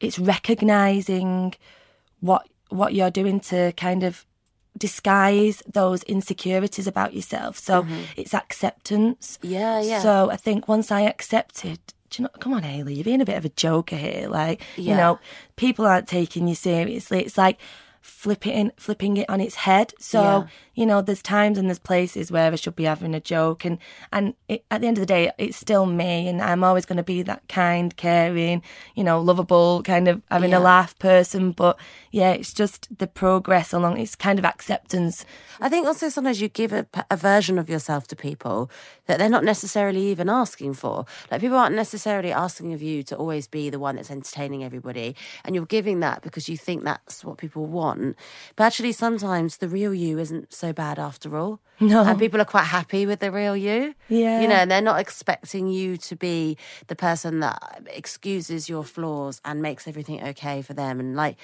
it's 0.00 0.18
recognizing 0.18 1.54
what 2.20 2.48
what 2.68 2.94
you're 2.94 3.10
doing 3.10 3.40
to 3.40 3.72
kind 3.72 4.02
of 4.02 4.24
disguise 4.76 5.62
those 5.72 6.02
insecurities 6.04 6.86
about 6.86 7.14
yourself. 7.14 7.58
So 7.58 7.82
mm-hmm. 7.82 8.02
it's 8.16 8.34
acceptance. 8.34 9.38
Yeah, 9.42 9.80
yeah. 9.80 10.00
So 10.00 10.30
I 10.30 10.36
think 10.36 10.66
once 10.66 10.90
I 10.90 11.02
accepted, 11.02 11.78
you 12.16 12.24
know, 12.24 12.30
come 12.40 12.52
on, 12.52 12.64
Haley, 12.64 12.94
you're 12.94 13.04
being 13.04 13.20
a 13.20 13.24
bit 13.24 13.36
of 13.36 13.44
a 13.44 13.50
joker 13.50 13.96
here. 13.96 14.28
Like, 14.28 14.62
Yeah. 14.76 14.90
you 14.90 14.96
know, 14.96 15.18
people 15.56 15.86
aren't 15.86 16.08
taking 16.08 16.48
you 16.48 16.54
seriously. 16.54 17.20
It's 17.20 17.38
like 17.38 17.58
flipping 18.04 18.70
flipping 18.76 19.16
it 19.16 19.28
on 19.30 19.40
its 19.40 19.54
head. 19.54 19.94
So, 19.98 20.20
Yeah. 20.22 20.44
you 20.74 20.84
know, 20.84 21.00
there's 21.00 21.22
times 21.22 21.56
and 21.56 21.68
there's 21.70 21.78
places 21.78 22.30
where 22.30 22.52
I 22.52 22.56
should 22.56 22.76
be 22.76 22.84
having 22.84 23.14
a 23.14 23.20
joke 23.20 23.64
and 23.64 23.78
and 24.12 24.34
it, 24.46 24.62
at 24.70 24.82
the 24.82 24.86
end 24.86 24.98
of 24.98 25.02
the 25.02 25.06
day, 25.06 25.32
it's 25.38 25.56
still 25.56 25.86
me 25.86 26.28
and 26.28 26.42
I'm 26.42 26.62
always 26.62 26.84
going 26.84 26.98
to 26.98 27.02
be 27.02 27.22
that 27.22 27.42
kind, 27.48 27.96
caring, 27.96 28.62
you 28.94 29.04
know, 29.04 29.20
lovable, 29.20 29.82
kind 29.82 30.06
of 30.08 30.20
having 30.30 30.50
Yeah. 30.50 30.58
a 30.58 30.60
laugh 30.60 30.98
person, 30.98 31.52
but 31.52 31.78
yeah, 32.10 32.32
it's 32.32 32.52
just 32.52 32.88
the 32.98 33.06
progress 33.06 33.72
along 33.72 33.96
it's 33.98 34.14
kind 34.16 34.38
of 34.38 34.44
acceptance. 34.44 35.24
I 35.60 35.68
think 35.70 35.86
also 35.86 36.10
sometimes 36.10 36.40
you 36.42 36.48
give 36.48 36.72
a, 36.74 36.86
a 37.10 37.16
version 37.16 37.58
of 37.58 37.70
yourself 37.70 38.06
to 38.08 38.16
people 38.16 38.70
that 39.06 39.18
they're 39.18 39.30
not 39.30 39.44
necessarily 39.44 40.02
even 40.08 40.28
asking 40.28 40.74
for. 40.74 41.06
Like 41.30 41.40
people 41.40 41.56
aren't 41.56 41.74
necessarily 41.74 42.32
asking 42.32 42.74
of 42.74 42.82
you 42.82 43.02
to 43.04 43.16
always 43.16 43.46
be 43.48 43.70
the 43.70 43.78
one 43.78 43.96
that's 43.96 44.10
entertaining 44.10 44.62
everybody, 44.62 45.16
and 45.44 45.54
you're 45.54 45.64
giving 45.66 46.00
that 46.00 46.20
because 46.22 46.48
you 46.50 46.58
think 46.58 46.84
that's 46.84 47.24
what 47.24 47.38
people 47.38 47.64
want. 47.66 47.93
But 48.56 48.64
actually, 48.64 48.92
sometimes 48.92 49.56
the 49.58 49.68
real 49.68 49.94
you 49.94 50.18
isn't 50.18 50.52
so 50.52 50.72
bad 50.72 50.98
after 50.98 51.36
all. 51.36 51.60
No. 51.80 52.04
and 52.04 52.18
people 52.18 52.40
are 52.40 52.44
quite 52.44 52.66
happy 52.66 53.04
with 53.04 53.18
the 53.20 53.32
real 53.32 53.56
you. 53.56 53.94
Yeah. 54.08 54.40
you 54.40 54.46
know, 54.48 54.54
and 54.54 54.70
they're 54.70 54.80
not 54.80 55.00
expecting 55.00 55.68
you 55.68 55.96
to 56.08 56.14
be 56.16 56.56
the 56.86 56.94
person 56.96 57.40
that 57.40 57.82
excuses 57.92 58.68
your 58.68 58.84
flaws 58.84 59.40
and 59.44 59.60
makes 59.60 59.88
everything 59.88 60.22
okay 60.22 60.62
for 60.62 60.74
them. 60.74 61.00
And 61.00 61.16
like. 61.16 61.36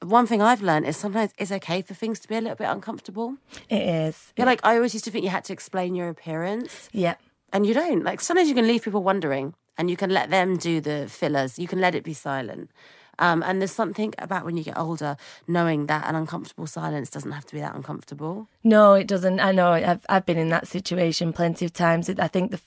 One 0.00 0.28
thing 0.28 0.40
I've 0.40 0.62
learned 0.62 0.86
is 0.86 0.96
sometimes 0.96 1.32
it's 1.38 1.50
okay 1.50 1.82
for 1.82 1.92
things 1.92 2.20
to 2.20 2.28
be 2.28 2.36
a 2.36 2.40
little 2.40 2.54
bit 2.54 2.68
uncomfortable. 2.68 3.34
It 3.68 3.82
is. 3.82 4.32
Yeah, 4.36 4.44
like 4.44 4.60
I 4.62 4.76
always 4.76 4.94
used 4.94 5.04
to 5.06 5.10
think 5.10 5.24
you 5.24 5.30
had 5.30 5.42
to 5.46 5.52
explain 5.52 5.96
your 5.96 6.08
appearance, 6.08 6.88
Yeah. 6.92 7.16
and 7.52 7.66
you 7.66 7.74
don't. 7.74 8.04
Like 8.04 8.20
sometimes 8.20 8.48
you 8.48 8.54
can 8.54 8.68
leave 8.68 8.84
people 8.84 9.02
wondering, 9.02 9.54
and 9.76 9.90
you 9.90 9.96
can 9.96 10.10
let 10.10 10.30
them 10.30 10.56
do 10.56 10.80
the 10.80 11.08
fillers. 11.08 11.58
You 11.58 11.66
can 11.66 11.80
let 11.80 11.96
it 11.96 12.04
be 12.04 12.14
silent. 12.14 12.70
Um, 13.18 13.42
and 13.42 13.60
there's 13.60 13.72
something 13.72 14.14
about 14.18 14.44
when 14.44 14.56
you 14.56 14.64
get 14.64 14.78
older, 14.78 15.16
knowing 15.46 15.86
that 15.86 16.06
an 16.08 16.14
uncomfortable 16.14 16.66
silence 16.66 17.10
doesn't 17.10 17.32
have 17.32 17.44
to 17.46 17.54
be 17.54 17.60
that 17.60 17.74
uncomfortable. 17.74 18.48
No, 18.62 18.94
it 18.94 19.06
doesn't. 19.08 19.40
I 19.40 19.52
know. 19.52 19.72
I've 19.72 20.04
I've 20.08 20.26
been 20.26 20.38
in 20.38 20.48
that 20.50 20.68
situation 20.68 21.32
plenty 21.32 21.64
of 21.64 21.72
times. 21.72 22.08
I 22.10 22.28
think 22.28 22.50
the, 22.52 22.60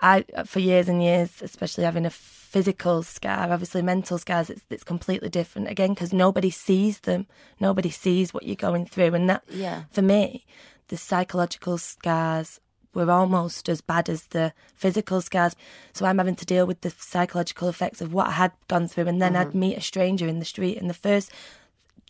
I 0.00 0.24
for 0.44 0.58
years 0.60 0.88
and 0.88 1.02
years, 1.02 1.40
especially 1.42 1.84
having 1.84 2.06
a 2.06 2.10
physical 2.10 3.02
scar, 3.02 3.50
obviously 3.50 3.80
mental 3.82 4.18
scars, 4.18 4.50
it's 4.50 4.62
it's 4.70 4.84
completely 4.84 5.28
different 5.28 5.68
again 5.68 5.90
because 5.94 6.12
nobody 6.12 6.50
sees 6.50 7.00
them. 7.00 7.26
Nobody 7.60 7.90
sees 7.90 8.34
what 8.34 8.42
you're 8.42 8.56
going 8.56 8.86
through, 8.86 9.14
and 9.14 9.28
that 9.30 9.42
Yeah. 9.48 9.84
for 9.90 10.02
me, 10.02 10.44
the 10.88 10.96
psychological 10.96 11.78
scars 11.78 12.60
were 12.94 13.10
almost 13.10 13.68
as 13.68 13.80
bad 13.80 14.08
as 14.08 14.24
the 14.26 14.52
physical 14.74 15.20
scars. 15.20 15.56
So 15.92 16.06
I'm 16.06 16.18
having 16.18 16.36
to 16.36 16.46
deal 16.46 16.66
with 16.66 16.80
the 16.82 16.90
psychological 16.90 17.68
effects 17.68 18.00
of 18.00 18.12
what 18.12 18.28
I 18.28 18.32
had 18.32 18.52
gone 18.68 18.88
through, 18.88 19.08
and 19.08 19.20
then 19.20 19.32
mm-hmm. 19.32 19.48
I'd 19.48 19.54
meet 19.54 19.78
a 19.78 19.80
stranger 19.80 20.26
in 20.26 20.38
the 20.38 20.44
street, 20.44 20.78
and 20.78 20.90
the 20.90 20.94
first 20.94 21.32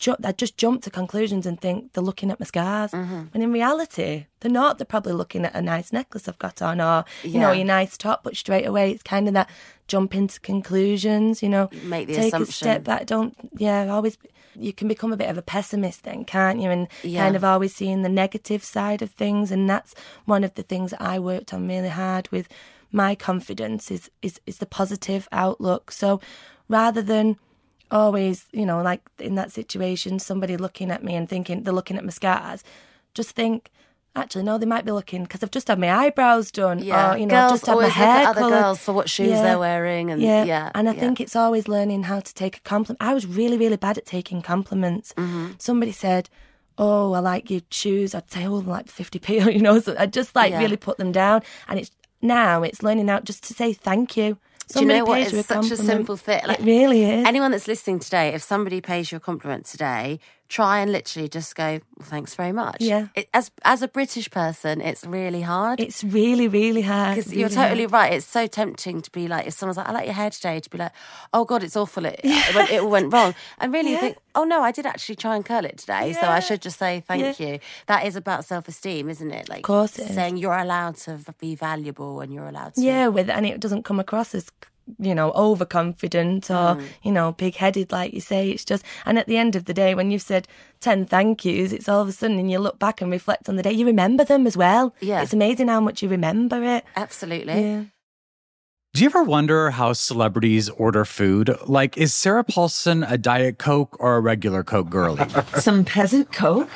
ju- 0.05 0.17
I 0.25 0.33
just 0.33 0.57
jump 0.63 0.83
to 0.83 0.91
conclusions 0.91 1.47
and 1.47 1.57
think 1.61 1.93
they're 1.93 2.03
looking 2.11 2.31
at 2.33 2.41
my 2.41 2.47
scars. 2.47 2.91
Mm-hmm. 2.91 3.21
When 3.33 3.43
in 3.43 3.53
reality, 3.53 4.27
they're 4.41 4.51
not. 4.63 4.77
They're 4.79 4.85
probably 4.95 5.13
looking 5.15 5.45
at 5.47 5.55
a 5.55 5.63
nice 5.63 5.93
necklace 5.93 6.29
I've 6.29 6.39
got 6.47 6.61
on 6.61 6.81
or, 6.81 7.05
you 7.23 7.39
know, 7.39 7.51
Yeah. 7.53 7.59
your 7.61 7.67
nice 7.67 7.97
top. 7.97 8.23
But 8.25 8.37
straight 8.37 8.67
away, 8.67 8.91
it's 8.93 9.03
kind 9.15 9.29
of 9.29 9.35
that 9.35 9.49
jump 9.89 10.15
into 10.15 10.41
conclusions, 10.41 11.43
you 11.43 11.49
know, 11.49 11.71
Make 11.85 12.09
the 12.09 12.15
take 12.15 12.25
a 12.33 12.37
assumption. 12.37 12.53
step 12.53 12.85
back. 12.85 13.07
Don't, 13.07 13.35
yeah, 13.57 13.93
always, 13.93 14.19
you 14.55 14.73
can 14.73 14.89
become 14.89 15.13
a 15.13 15.17
bit 15.17 15.31
of 15.31 15.39
a 15.39 15.43
pessimist 15.43 16.03
then, 16.05 16.25
can't 16.25 16.61
you? 16.61 16.71
And 16.71 16.89
Yeah. 17.03 17.23
kind 17.23 17.37
of 17.37 17.45
always 17.45 17.75
seeing 17.75 18.03
the 18.03 18.09
negative 18.09 18.63
side 18.65 19.03
of 19.03 19.11
things. 19.11 19.51
And 19.53 19.71
that's 19.71 19.95
one 20.25 20.45
of 20.45 20.55
the 20.55 20.63
things 20.63 20.91
that 20.91 21.01
I 21.03 21.19
worked 21.19 21.55
on 21.55 21.69
really 21.69 21.89
hard 21.91 22.29
with 22.33 22.49
my 22.91 23.15
confidence 23.15 23.91
is, 23.91 24.11
is, 24.21 24.41
is 24.47 24.59
the 24.59 24.67
positive 24.67 25.29
outlook. 25.33 25.91
So 25.93 26.21
rather 26.69 27.03
than, 27.03 27.37
always, 27.93 28.47
you 28.53 28.67
know, 28.67 28.83
like 28.83 29.03
in 29.19 29.37
that 29.37 29.53
situation, 29.53 30.19
somebody 30.19 30.57
looking 30.57 30.91
at 30.91 31.05
me 31.05 31.15
and 31.15 31.29
thinking 31.29 31.63
they're 31.63 31.73
looking 31.73 31.97
at 31.97 32.05
my 32.05 32.11
scars, 32.11 32.65
just 33.15 33.31
think, 33.31 33.71
actually, 34.17 34.43
no, 34.43 34.59
they 34.59 34.67
might 34.67 34.85
be 34.85 34.91
looking 34.93 35.23
because 35.23 35.43
I've 35.43 35.51
just 35.51 35.69
had 35.69 35.79
my 35.79 35.93
eyebrows 35.93 36.51
done, 36.51 36.79
Yeah, 36.81 37.15
or 37.15 37.19
you 37.19 37.27
know, 37.27 37.35
girls 37.35 37.53
I've 37.53 37.57
just 37.59 37.67
had 37.67 37.73
my 37.73 37.77
always 37.77 37.89
look 37.89 37.97
hair 37.97 38.27
at 38.27 38.37
other 38.37 38.49
girls 38.49 38.79
for 38.81 38.93
what 38.93 39.09
shoes 39.09 39.31
they're 39.31 39.59
wearing, 39.59 40.11
and 40.11 40.21
yeah, 40.21 40.45
yeah, 40.45 40.71
and 40.75 40.89
I 40.89 40.95
yeah. 40.95 41.01
think 41.01 41.21
it's 41.21 41.37
always 41.37 41.69
learning 41.69 42.05
how 42.05 42.21
to 42.21 42.35
take 42.35 42.57
a 42.57 42.61
compliment. 42.61 43.03
I 43.03 43.15
was 43.15 43.27
really, 43.27 43.59
really 43.59 43.77
bad 43.77 43.99
at 43.99 44.07
taking 44.07 44.43
compliments. 44.43 45.13
Mm-hmm. 45.17 45.53
Somebody 45.59 45.93
said. 45.93 46.29
Oh, 46.79 47.13
I 47.13 47.19
like 47.19 47.51
your 47.51 47.61
shoes. 47.71 48.15
I'd 48.15 48.31
say, 48.31 48.47
oh, 48.47 48.55
like 48.55 48.87
50p, 48.87 49.53
you 49.55 49.61
know, 49.61 49.79
so 49.79 49.95
I 49.99 50.07
just 50.07 50.35
like 50.35 50.53
Yeah. 50.53 50.59
really 50.61 50.79
put 50.79 50.97
them 50.97 51.13
down. 51.13 51.43
And 51.69 51.79
it's 51.79 51.91
now 52.23 52.63
it's 52.63 52.83
learning 52.83 53.11
out 53.11 53.25
just 53.25 53.45
to 53.45 53.53
say 53.55 53.75
thank 53.75 54.17
you. 54.17 54.39
Do 54.73 54.81
you 54.81 54.87
know 54.87 55.05
what? 55.05 55.21
It's 55.21 55.33
a 55.33 55.43
such 55.43 55.71
a 55.71 55.77
simple 55.77 56.17
thing. 56.17 56.43
Like, 56.47 56.61
it 56.61 56.65
really 56.65 57.05
is. 57.05 57.27
Anyone 57.27 57.51
that's 57.53 57.69
listening 57.69 57.99
today, 57.99 58.35
if 58.35 58.43
somebody 58.43 58.81
pays 58.81 59.13
you 59.13 59.17
a 59.17 59.21
compliment 59.21 59.67
today, 59.67 60.19
try 60.53 60.81
and 60.81 60.93
literally 60.93 61.29
just 61.29 61.57
go, 61.57 61.81
well, 61.97 62.07
"Thanks 62.07 62.35
very 62.35 62.53
much." 62.53 62.77
Yeah. 62.81 63.09
It, 63.15 63.29
as 63.33 63.51
as 63.65 63.83
a 63.83 63.89
British 63.89 64.31
person, 64.31 64.81
it's 64.81 65.05
really 65.05 65.41
hard. 65.41 65.81
It's 65.81 66.05
really, 66.05 66.47
really 66.47 66.83
hard. 66.83 67.17
Because 67.17 67.33
you're 67.33 67.49
really 67.49 67.57
hard. 67.57 67.69
totally 67.71 67.87
right. 67.87 68.13
It's 68.13 68.27
so 68.27 68.47
tempting 68.47 69.01
to 69.03 69.11
be 69.11 69.29
like, 69.29 69.47
if 69.47 69.55
someone's 69.55 69.79
like, 69.79 69.89
I 69.89 69.93
like 69.93 70.05
your 70.05 70.15
hair 70.15 70.31
today, 70.31 70.61
to 70.61 70.71
be 70.71 70.79
like, 70.79 70.93
oh 71.33 71.45
God, 71.45 71.63
it's 71.63 71.77
awful. 71.77 72.05
It, 72.05 72.21
it, 72.23 72.55
went, 72.55 72.71
it 72.71 72.83
all 72.83 72.91
went 72.91 73.13
wrong. 73.13 73.35
And 73.59 73.73
really 73.73 73.93
you 73.93 73.99
think, 73.99 74.17
oh 74.35 74.45
no, 74.45 74.63
I 74.63 74.73
did 74.73 74.87
actually 74.87 75.17
try 75.17 75.37
and 75.37 75.45
curl 75.45 75.65
it 75.65 75.79
today. 75.79 76.13
So 76.13 76.27
I 76.27 76.41
should 76.41 76.61
just 76.61 76.79
say 76.79 77.03
thank 77.07 77.41
you. 77.41 77.59
That 77.87 78.07
is 78.07 78.17
about 78.17 78.45
self 78.45 78.69
esteem, 78.69 79.09
isn't 79.09 79.31
it? 79.31 79.49
Like, 79.49 79.63
course 79.63 79.99
it 79.99 80.11
is. 80.11 80.15
saying 80.15 80.37
you're 80.37 80.57
allowed 80.57 80.97
to 81.07 81.19
be 81.39 81.55
valuable 81.55 82.21
and 82.21 82.33
you're 82.33 82.49
allowed 82.49 82.75
to. 82.75 82.81
Yeah, 82.83 83.09
with 83.09 83.31
and 83.31 83.47
it 83.47 83.61
doesn't 83.61 83.85
come 83.85 84.01
across 84.01 84.35
as 84.35 84.51
you 84.99 85.15
know 85.15 85.31
overconfident 85.33 86.51
or 86.51 86.77
Mm. 86.77 86.85
you 87.03 87.13
know 87.13 87.33
big 87.33 87.55
headed 87.57 87.93
like 87.93 88.13
you 88.13 88.21
say. 88.21 88.51
It's 88.51 88.65
just 88.65 88.85
and 89.07 89.19
at 89.19 89.27
the 89.27 89.37
end 89.37 89.57
of 89.57 89.65
the 89.67 89.75
day, 89.75 89.95
when 89.95 90.11
you've 90.11 90.23
said 90.23 90.47
ten 90.81 91.07
thank 91.07 91.45
yous, 91.45 91.73
it's 91.73 91.89
all 91.89 92.01
of 92.01 92.09
a 92.09 92.13
sudden 92.13 92.39
and 92.39 92.51
you 92.51 92.59
look 92.59 92.79
back 92.79 93.01
and 93.01 93.11
reflect 93.11 93.49
on 93.49 93.57
the 93.57 93.63
day, 93.63 93.73
you 93.73 93.87
remember 93.87 94.25
them 94.25 94.47
as 94.47 94.57
well. 94.57 94.95
Yeah. 95.01 95.23
it's 95.23 95.33
amazing 95.33 95.69
how 95.69 95.81
much 95.81 96.03
you 96.03 96.09
remember 96.09 96.63
it. 96.63 96.85
Absolutely. 96.97 97.61
Yeah. 97.61 97.83
Do 98.95 99.01
you 99.03 99.07
ever 99.07 99.23
wonder 99.25 99.71
how 99.71 99.95
celebrities 99.95 100.69
order 100.69 101.07
food? 101.07 101.57
Like, 101.67 101.97
is 101.97 102.13
Sarah 102.13 102.45
Paulson 102.45 103.03
a 103.05 103.17
Diet 103.17 103.59
Coke 103.59 103.97
or 103.99 104.17
a 104.17 104.21
regular 104.21 104.63
Coke 104.63 104.91
girlie? 104.91 105.27
Some 105.59 105.83
peasant 105.87 106.31
coke? 106.31 106.69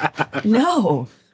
No. 0.43 1.09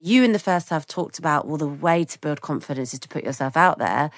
You 0.00 0.22
in 0.24 0.32
the 0.32 0.38
first 0.38 0.70
half 0.70 0.86
talked 0.86 1.18
about 1.18 1.46
well 1.46 1.56
the 1.58 1.66
way 1.66 2.04
to 2.04 2.18
build 2.20 2.40
confidence 2.40 2.92
is 2.94 3.00
to 3.00 3.08
put 3.08 3.22
yourself 3.24 3.56
out 3.56 3.78
there 3.78 4.10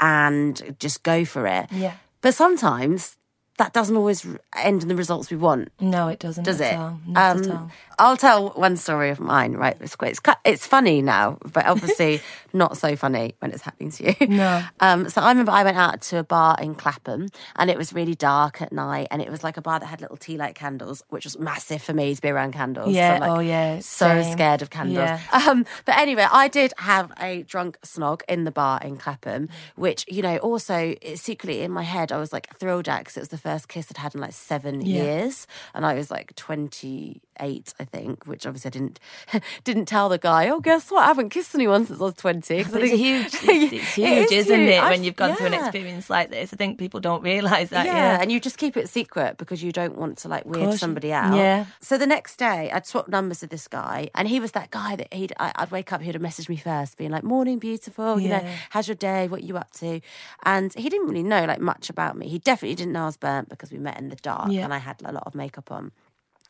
and 0.00 0.76
just 0.78 1.02
go 1.02 1.24
for 1.24 1.46
it 1.46 1.66
Yeah. 1.72 1.94
but 2.20 2.34
sometimes 2.34 3.16
that 3.58 3.72
doesn't 3.72 3.96
always 3.96 4.26
end 4.54 4.82
in 4.82 4.88
the 4.88 4.96
results 4.96 5.30
we 5.30 5.36
want 5.36 5.68
No, 5.80 6.08
it 6.08 6.18
doesn't. 6.18 6.44
does 6.44 6.60
at 6.60 6.72
it 6.74 6.76
All. 6.78 7.00
Not 7.06 7.36
at 7.36 7.46
Um, 7.46 7.50
all. 7.56 7.70
i'll 7.98 8.16
tell 8.16 8.50
one 8.50 8.76
story 8.76 9.10
of 9.10 9.18
mine 9.20 9.52
right 9.54 9.76
it's 9.80 9.96
quite 9.96 10.10
it's, 10.12 10.20
it's 10.44 10.66
funny 10.66 11.00
now 11.02 11.38
but 11.52 11.64
obviously 11.72 12.20
not 12.52 12.76
so 12.76 12.96
funny 12.96 13.34
when 13.40 13.50
it's 13.52 13.62
happening 13.62 13.90
to 13.92 14.04
you 14.20 14.26
No. 14.28 14.62
um, 14.80 15.08
so 15.08 15.20
I 15.22 15.28
remember 15.30 15.52
I 15.52 15.62
went 15.64 15.76
out 15.76 16.00
to 16.02 16.18
a 16.18 16.24
bar 16.24 16.56
in 16.60 16.74
Clapham 16.74 17.28
and 17.56 17.70
it 17.70 17.78
was 17.78 17.92
really 17.92 18.14
dark 18.14 18.60
at 18.62 18.72
night 18.72 19.08
and 19.10 19.22
it 19.22 19.30
was 19.30 19.42
like 19.44 19.56
a 19.56 19.62
bar 19.62 19.78
that 19.80 19.86
had 19.86 20.00
little 20.00 20.16
tea 20.16 20.36
light 20.36 20.54
candles, 20.54 21.02
which 21.10 21.24
was 21.24 21.38
massive 21.38 21.82
for 21.82 21.92
me 21.92 22.14
to 22.14 22.20
be 22.22 22.28
around 22.28 22.52
candles. 22.52 22.94
Yeah, 22.94 23.14
I'm, 23.14 23.20
like, 23.20 23.30
oh, 23.30 23.40
yeah, 23.40 23.78
So 23.80 24.22
same. 24.22 24.32
scared 24.32 24.62
of 24.62 24.70
candles. 24.70 24.96
Yeah. 24.96 25.20
Um, 25.32 25.64
but 25.84 25.96
anyway, 25.98 26.26
I 26.30 26.48
did 26.48 26.72
have 26.78 27.12
a 27.20 27.42
drunk 27.42 27.78
snog 27.82 28.22
in 28.28 28.44
the 28.44 28.50
bar 28.50 28.80
in 28.82 28.96
Clapham, 28.96 29.48
which, 29.76 30.04
you 30.08 30.22
know, 30.22 30.36
also 30.38 30.94
it- 31.00 31.18
secretly 31.18 31.62
in 31.62 31.70
my 31.70 31.82
head, 31.82 32.10
I 32.12 32.18
was 32.18 32.32
like 32.32 32.56
thrilled 32.58 32.88
at 32.88 33.00
because 33.00 33.16
it 33.16 33.20
was 33.20 33.28
the 33.28 33.38
first 33.46 33.68
kiss 33.68 33.86
I'd 33.90 33.98
had 33.98 34.14
in 34.14 34.20
like 34.20 34.32
seven 34.32 34.80
Yeah. 34.80 35.02
years. 35.02 35.46
And 35.74 35.86
I 35.86 35.94
was 35.94 36.10
like 36.10 36.34
28, 36.34 37.74
I 37.78 37.84
think, 37.84 38.26
which 38.26 38.46
obviously 38.46 38.68
I 38.70 38.72
didn't 38.72 39.00
didn't 39.64 39.86
tell 39.86 40.08
the 40.08 40.18
guy, 40.18 40.48
oh, 40.48 40.60
guess 40.60 40.90
what? 40.90 41.04
I 41.04 41.06
haven't 41.06 41.30
kissed 41.30 41.54
anyone 41.54 41.86
since 41.86 42.00
I 42.00 42.04
was 42.04 42.14
20. 42.14 42.64
'cause 42.64 42.74
it's 42.74 42.92
huge. 42.92 43.34
It's, 43.56 43.72
it's 43.72 43.94
huge, 43.94 44.32
is 44.32 44.46
isn't 44.46 44.60
huge. 44.60 44.70
it? 44.70 44.82
I've- 44.82 44.90
When 44.94 45.04
you've 45.04 45.16
gone 45.22 45.36
through 45.36 45.46
an 45.48 45.54
experience 45.54 46.10
like 46.10 46.30
this, 46.30 46.52
I 46.52 46.56
think 46.56 46.78
people 46.78 47.00
don't 47.00 47.22
realise 47.22 47.68
that. 47.70 47.86
yeah, 47.86 47.94
Yeah, 47.94 48.18
and 48.20 48.32
you 48.32 48.40
just 48.40 48.58
keep 48.58 48.76
it 48.76 48.88
secret 48.88 49.36
because 49.38 49.62
you 49.62 49.70
don't 49.72 49.96
want 49.96 50.18
to 50.18 50.28
like 50.28 50.44
weird 50.44 50.74
somebody 50.78 51.12
out. 51.12 51.34
Yeah. 51.36 51.66
So 51.80 51.98
the 51.98 52.06
next 52.16 52.36
day, 52.48 52.70
I'd 52.72 52.86
swapped 52.86 53.08
numbers 53.08 53.40
with 53.42 53.50
this 53.50 53.68
guy, 53.68 54.08
and 54.14 54.26
he 54.28 54.40
was 54.40 54.52
that 54.52 54.70
guy 54.70 54.96
that 54.96 55.12
he'd 55.12 55.32
I, 55.38 55.52
I'd 55.56 55.70
wake 55.70 55.92
up, 55.92 56.00
he'd 56.02 56.14
have 56.18 56.22
messaged 56.22 56.48
me 56.48 56.56
first, 56.56 56.96
being 56.96 57.12
like, 57.16 57.24
"Morning, 57.34 57.58
beautiful. 57.58 58.18
You 58.20 58.28
know, 58.30 58.44
how's 58.70 58.88
your 58.88 58.94
day? 59.10 59.28
What 59.28 59.42
you 59.42 59.56
up 59.56 59.70
to?" 59.82 60.00
And 60.44 60.72
he 60.74 60.88
didn't 60.88 61.08
really 61.08 61.22
know 61.22 61.44
like 61.44 61.60
much 61.60 61.90
about 61.90 62.16
me. 62.16 62.28
He 62.28 62.38
definitely 62.38 62.74
didn't 62.80 62.92
know 62.96 63.02
I 63.04 63.10
was 63.12 63.16
burnt 63.16 63.35
because 63.48 63.70
we 63.70 63.78
met 63.78 63.98
in 63.98 64.08
the 64.08 64.16
dark, 64.16 64.50
Yeah. 64.50 64.64
and 64.64 64.72
I 64.74 64.78
had 64.78 64.96
a 65.04 65.12
lot 65.12 65.24
of 65.26 65.34
makeup 65.34 65.70
on. 65.70 65.92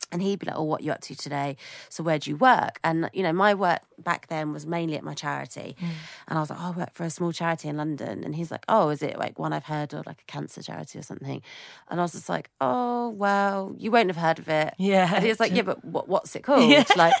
And 0.09 0.21
he'd 0.21 0.39
be 0.39 0.45
like, 0.45 0.55
"Oh, 0.55 0.63
what 0.63 0.83
you 0.83 0.93
up 0.93 1.01
to 1.01 1.15
today? 1.15 1.57
So 1.89 2.01
where 2.01 2.17
do 2.17 2.29
you 2.29 2.37
work?" 2.37 2.79
And 2.81 3.09
you 3.11 3.23
know, 3.23 3.33
my 3.33 3.53
work 3.53 3.81
back 3.97 4.27
then 4.27 4.53
was 4.53 4.65
mainly 4.65 4.95
at 4.95 5.03
my 5.03 5.13
charity, 5.13 5.75
Mm. 5.81 5.89
and 6.29 6.37
I 6.37 6.41
was 6.41 6.49
like, 6.49 6.59
"Oh, 6.61 6.67
I 6.67 6.77
work 6.79 6.93
for 6.93 7.03
a 7.03 7.09
small 7.09 7.33
charity 7.33 7.67
in 7.67 7.75
London." 7.75 8.23
And 8.23 8.33
he's 8.33 8.49
like, 8.49 8.63
"Oh, 8.69 8.87
is 8.87 9.01
it 9.01 9.17
like 9.19 9.37
one 9.37 9.51
I've 9.51 9.65
heard 9.65 9.93
of, 9.93 10.05
like 10.05 10.21
a 10.21 10.31
cancer 10.31 10.61
charity 10.63 10.97
or 10.97 11.01
something?" 11.01 11.41
And 11.89 11.99
I 11.99 12.03
was 12.03 12.13
just 12.13 12.29
like, 12.29 12.49
"Oh, 12.61 13.09
well, 13.09 13.75
you 13.77 13.91
won't 13.91 14.07
have 14.09 14.15
heard 14.15 14.39
of 14.39 14.47
it." 14.47 14.75
Yeah. 14.77 15.11
And 15.13 15.23
he 15.25 15.29
was 15.29 15.41
like, 15.41 15.51
"Yeah, 15.51 15.63
but 15.63 15.83
what, 15.83 16.07
what's 16.07 16.33
it 16.37 16.43
called?" 16.47 16.69
Yeah. 16.71 16.85
Like, 16.95 17.13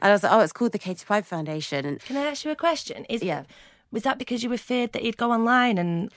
and 0.00 0.10
I 0.10 0.12
was 0.12 0.22
like, 0.22 0.32
"Oh, 0.32 0.40
it's 0.40 0.52
called 0.52 0.72
the 0.72 0.78
Katie 0.78 1.06
Piper 1.08 1.24
Foundation." 1.26 1.86
And 1.86 1.98
Can 2.00 2.18
I 2.18 2.24
ask 2.26 2.44
you 2.44 2.50
a 2.50 2.56
question? 2.56 3.06
Is 3.08 3.22
Yeah. 3.22 3.44
Was 3.90 4.02
that 4.02 4.18
because 4.18 4.42
you 4.42 4.50
were 4.50 4.58
feared 4.58 4.92
that 4.92 5.00
he'd 5.02 5.16
go 5.16 5.30
online 5.32 5.78
and 5.78 6.12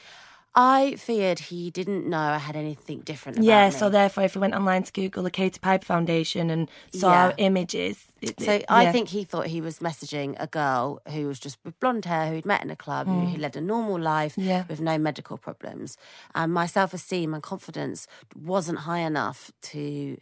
I 0.59 0.95
feared 0.95 1.37
he 1.37 1.69
didn't 1.69 2.07
know 2.09 2.17
I 2.17 2.39
had 2.39 2.55
anything 2.55 3.01
different. 3.01 3.37
About 3.37 3.45
yeah? 3.45 3.65
me. 3.69 3.71
So 3.75 3.89
therefore, 3.89 4.23
if 4.23 4.33
we 4.35 4.41
went 4.41 4.55
online 4.55 4.81
to 4.83 4.91
Google 4.91 5.21
the 5.21 5.29
Katie 5.29 5.59
Piper 5.59 5.85
Foundation 5.85 6.49
and 6.49 6.67
saw 6.91 7.11
Yeah. 7.11 7.23
our 7.25 7.33
images, 7.37 8.03
it- 8.21 8.41
So 8.41 8.53
it- 8.53 8.65
I 8.67 8.83
yeah. 8.83 8.91
think 8.91 9.09
he 9.09 9.23
thought 9.23 9.45
he 9.47 9.61
was 9.61 9.77
messaging 9.77 10.35
a 10.39 10.47
girl 10.47 10.99
who 11.09 11.27
was 11.27 11.39
just 11.39 11.59
with 11.63 11.79
blonde 11.79 12.05
hair, 12.05 12.27
who 12.27 12.33
he'd 12.33 12.45
met 12.47 12.63
in 12.63 12.71
a 12.71 12.75
club, 12.75 13.05
who, 13.05 13.19
who 13.27 13.37
led 13.37 13.55
a 13.55 13.61
normal 13.61 13.99
life 13.99 14.35
Mm. 14.35 14.45
Yeah. 14.45 14.63
with 14.67 14.81
no 14.81 14.97
medical 14.97 15.37
problems. 15.37 15.95
And 16.33 16.51
my 16.51 16.65
self 16.65 16.91
esteem 16.91 17.35
and 17.35 17.43
confidence 17.43 18.07
wasn't 18.35 18.79
high 18.79 18.99
enough 19.11 19.51
to 19.73 20.17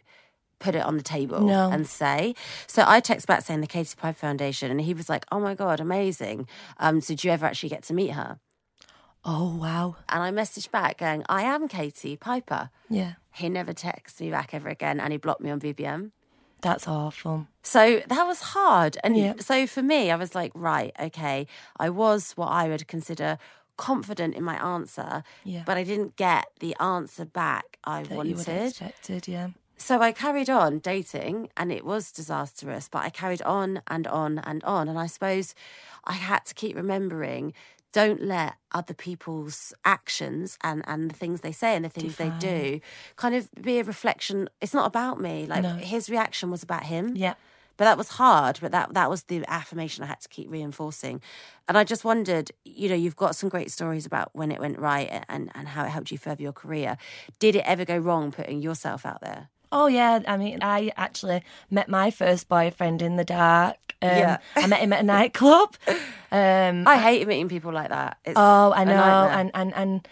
put 0.58 0.74
it 0.74 0.84
on 0.84 0.98
the 0.98 1.02
table 1.02 1.40
No. 1.40 1.70
and 1.70 1.86
say. 1.86 2.34
So 2.66 2.84
I 2.86 3.00
text 3.00 3.26
back 3.26 3.42
saying 3.42 3.62
the 3.62 3.66
Katie 3.66 3.96
Piper 3.96 4.18
Foundation, 4.18 4.70
and 4.70 4.80
he 4.82 4.92
was 4.92 5.08
like, 5.08 5.24
"Oh 5.32 5.40
my 5.40 5.54
god, 5.54 5.80
amazing! 5.80 6.46
Um, 6.78 7.00
so 7.00 7.08
did 7.14 7.24
you 7.24 7.30
ever 7.30 7.46
actually 7.46 7.70
get 7.70 7.82
to 7.84 7.94
meet 7.94 8.10
her?" 8.12 8.38
Oh 9.28 9.56
wow, 9.56 9.96
And 10.08 10.22
I 10.22 10.30
messaged 10.30 10.70
back 10.70 10.98
going, 10.98 11.24
"I 11.28 11.42
am 11.42 11.66
Katie 11.68 12.16
Piper." 12.16 12.70
yeah, 12.88 13.14
He 13.34 13.48
never 13.48 13.72
texted 13.74 14.20
me 14.20 14.30
back 14.30 14.54
ever 14.54 14.68
again, 14.68 15.00
and 15.00 15.12
he 15.12 15.18
blocked 15.18 15.40
me 15.42 15.50
on 15.50 15.58
BBM. 15.60 16.12
that's 16.62 16.86
awful. 16.88 17.46
So 17.62 18.00
that 18.06 18.24
was 18.26 18.40
hard. 18.40 18.96
And 19.04 19.16
Yeah. 19.16 19.34
so 19.40 19.66
for 19.66 19.82
me, 19.82 20.10
I 20.10 20.16
was 20.16 20.34
like, 20.34 20.52
right, 20.54 20.92
okay, 20.98 21.46
I 21.78 21.90
was 21.90 22.32
what 22.32 22.48
I 22.48 22.68
would 22.68 22.86
consider 22.88 23.38
confident 23.76 24.34
in 24.36 24.42
my 24.44 24.56
answer, 24.74 25.22
Yeah. 25.44 25.64
but 25.66 25.76
I 25.76 25.82
didn't 25.84 26.16
get 26.16 26.46
the 26.60 26.74
answer 26.80 27.24
back 27.26 27.78
I 27.84 28.04
That 28.04 28.24
you 28.26 28.36
wanted. 28.36 28.68
expected, 28.68 29.28
yeah. 29.28 29.48
So 29.76 30.00
I 30.00 30.12
carried 30.12 30.48
on 30.48 30.78
dating 30.78 31.50
and 31.56 31.70
it 31.70 31.84
was 31.84 32.10
disastrous, 32.10 32.88
but 32.88 33.02
I 33.04 33.10
carried 33.10 33.42
on 33.42 33.82
and 33.88 34.06
on 34.06 34.38
and 34.38 34.64
on. 34.64 34.88
And 34.88 34.98
I 34.98 35.06
suppose 35.06 35.54
I 36.04 36.14
had 36.14 36.46
to 36.46 36.54
keep 36.54 36.74
remembering 36.74 37.52
don't 38.02 38.22
let 38.22 38.52
other 38.72 38.92
people's 38.92 39.72
actions 39.82 40.58
and, 40.62 40.82
and 40.86 41.10
the 41.10 41.14
things 41.14 41.40
they 41.40 41.50
say 41.62 41.74
and 41.74 41.82
the 41.82 41.88
things 41.88 42.16
they 42.16 42.30
do 42.38 42.78
kind 43.16 43.34
of 43.34 43.48
be 43.68 43.78
a 43.78 43.84
reflection. 43.84 44.50
It's 44.60 44.74
not 44.74 44.86
about 44.86 45.18
me. 45.18 45.46
Like 45.46 45.62
No. 45.62 45.76
his 45.76 46.10
reaction 46.10 46.50
was 46.50 46.62
about 46.62 46.82
him. 46.82 47.16
Yeah. 47.16 47.34
But 47.78 47.84
that 47.86 47.96
was 47.96 48.08
hard, 48.10 48.58
but 48.60 48.70
that 48.72 48.92
that 48.98 49.08
was 49.08 49.22
the 49.24 49.44
affirmation 49.48 50.04
I 50.04 50.08
had 50.08 50.20
to 50.20 50.28
keep 50.28 50.50
reinforcing. 50.50 51.22
And 51.68 51.78
I 51.78 51.84
just 51.84 52.04
wondered, 52.04 52.50
you 52.66 52.88
know, 52.90 52.94
you've 52.94 53.16
got 53.24 53.34
some 53.34 53.48
great 53.48 53.70
stories 53.70 54.04
about 54.04 54.28
when 54.34 54.52
it 54.52 54.60
went 54.60 54.78
right 54.78 55.24
and, 55.28 55.50
and 55.54 55.68
how 55.68 55.84
it 55.86 55.90
helped 55.90 56.10
you 56.10 56.18
further 56.18 56.42
your 56.42 56.52
career. 56.62 56.98
Did 57.38 57.56
it 57.56 57.64
ever 57.66 57.84
go 57.86 57.96
wrong 57.96 58.30
putting 58.30 58.60
yourself 58.60 59.06
out 59.06 59.20
there? 59.22 59.48
Oh 59.72 59.88
yeah, 59.88 60.20
I 60.28 60.36
mean, 60.36 60.58
I 60.62 60.92
actually 60.96 61.42
met 61.70 61.88
my 61.88 62.10
first 62.10 62.48
boyfriend 62.48 63.00
in 63.02 63.16
the 63.16 63.24
dark. 63.24 63.85
Um, 64.02 64.08
Yeah. 64.10 64.38
I 64.54 64.66
met 64.66 64.80
him 64.80 64.92
at 64.92 65.00
a 65.00 65.04
nightclub. 65.04 65.74
Um, 66.32 66.86
I 66.86 66.98
hate 66.98 67.26
meeting 67.26 67.48
people 67.48 67.72
like 67.72 67.88
that. 67.88 68.18
It's 68.24 68.34
oh, 68.36 68.72
I 68.74 68.84
know, 68.84 68.92
and 68.92 69.50
and 69.54 69.72
and 69.74 70.08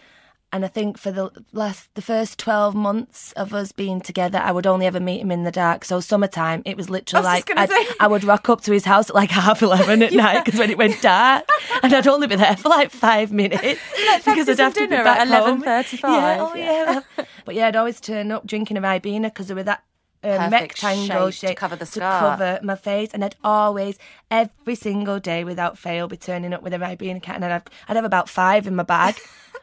and 0.53 0.65
I 0.65 0.69
think 0.69 0.97
for 0.97 1.11
the 1.11 1.31
last 1.53 1.93
the 1.95 2.01
first 2.03 2.39
twelve 2.39 2.75
months 2.77 3.33
of 3.33 3.53
us 3.53 3.73
being 3.73 4.01
together, 4.01 4.39
I 4.39 4.53
would 4.53 4.67
only 4.67 4.87
ever 4.87 5.01
meet 5.01 5.21
him 5.21 5.33
in 5.33 5.43
the 5.43 5.51
dark. 5.51 5.85
So 5.85 5.99
summertime, 5.99 6.63
it 6.65 6.77
was 6.77 6.89
literally 6.89 7.27
I 7.27 7.31
was 7.39 7.49
like 7.49 7.59
I'd-. 7.59 7.95
I 7.99 8.07
would 8.07 8.23
rock 8.23 8.49
up 8.49 8.61
to 8.63 8.73
his 8.73 8.85
house 8.85 9.11
at 9.11 9.17
like 9.17 9.31
half 9.31 9.61
eleven 9.63 10.03
at 10.03 10.13
night 10.25 10.45
because 10.45 10.59
when 10.59 10.71
it 10.71 10.79
went 10.79 11.03
dark, 11.03 11.45
and 11.83 11.93
I'd 11.93 12.07
only 12.07 12.29
be 12.29 12.37
there 12.37 12.57
for 12.57 12.69
like 12.69 12.91
five 12.93 13.33
minutes 13.33 13.81
because 14.25 14.49
I'd 14.49 14.59
have 14.61 14.75
to 14.75 14.81
be 14.87 14.97
back 14.97 15.19
at 15.19 15.29
11:35, 15.29 16.01
Yeah, 16.03 16.37
oh 16.41 16.55
yeah. 16.55 17.01
yeah. 17.19 17.25
but 17.45 17.55
yeah, 17.57 17.67
I'd 17.67 17.77
always 17.77 18.01
turn 18.01 18.31
up 18.31 18.47
drinking 18.47 18.77
a 18.77 18.81
Ribena 18.81 19.25
because 19.25 19.49
they 19.49 19.55
were 19.55 19.65
that. 19.65 19.83
Um, 20.25 20.51
rectangle 20.51 21.31
shape 21.31 21.51
to 21.51 21.55
cover 21.55 21.77
the 21.77 21.85
to 21.87 22.01
cover 22.01 22.59
my 22.63 22.77
face, 22.77 23.11
and 23.13 23.23
I'd 23.25 23.37
always, 23.45 23.99
every 24.31 24.75
single 24.75 25.21
day 25.21 25.45
without 25.45 25.77
fail, 25.77 26.09
be 26.09 26.17
turning 26.17 26.55
up 26.55 26.63
with 26.63 26.73
a 26.73 26.79
Ribena 26.79 27.23
cat, 27.23 27.37
and 27.37 27.45
I'd 27.45 27.51
have, 27.51 27.65
I'd 27.89 27.97
have 27.97 28.05
about 28.07 28.29
five 28.29 28.67
in 28.67 28.75
my 28.75 28.85
bag. 28.85 29.19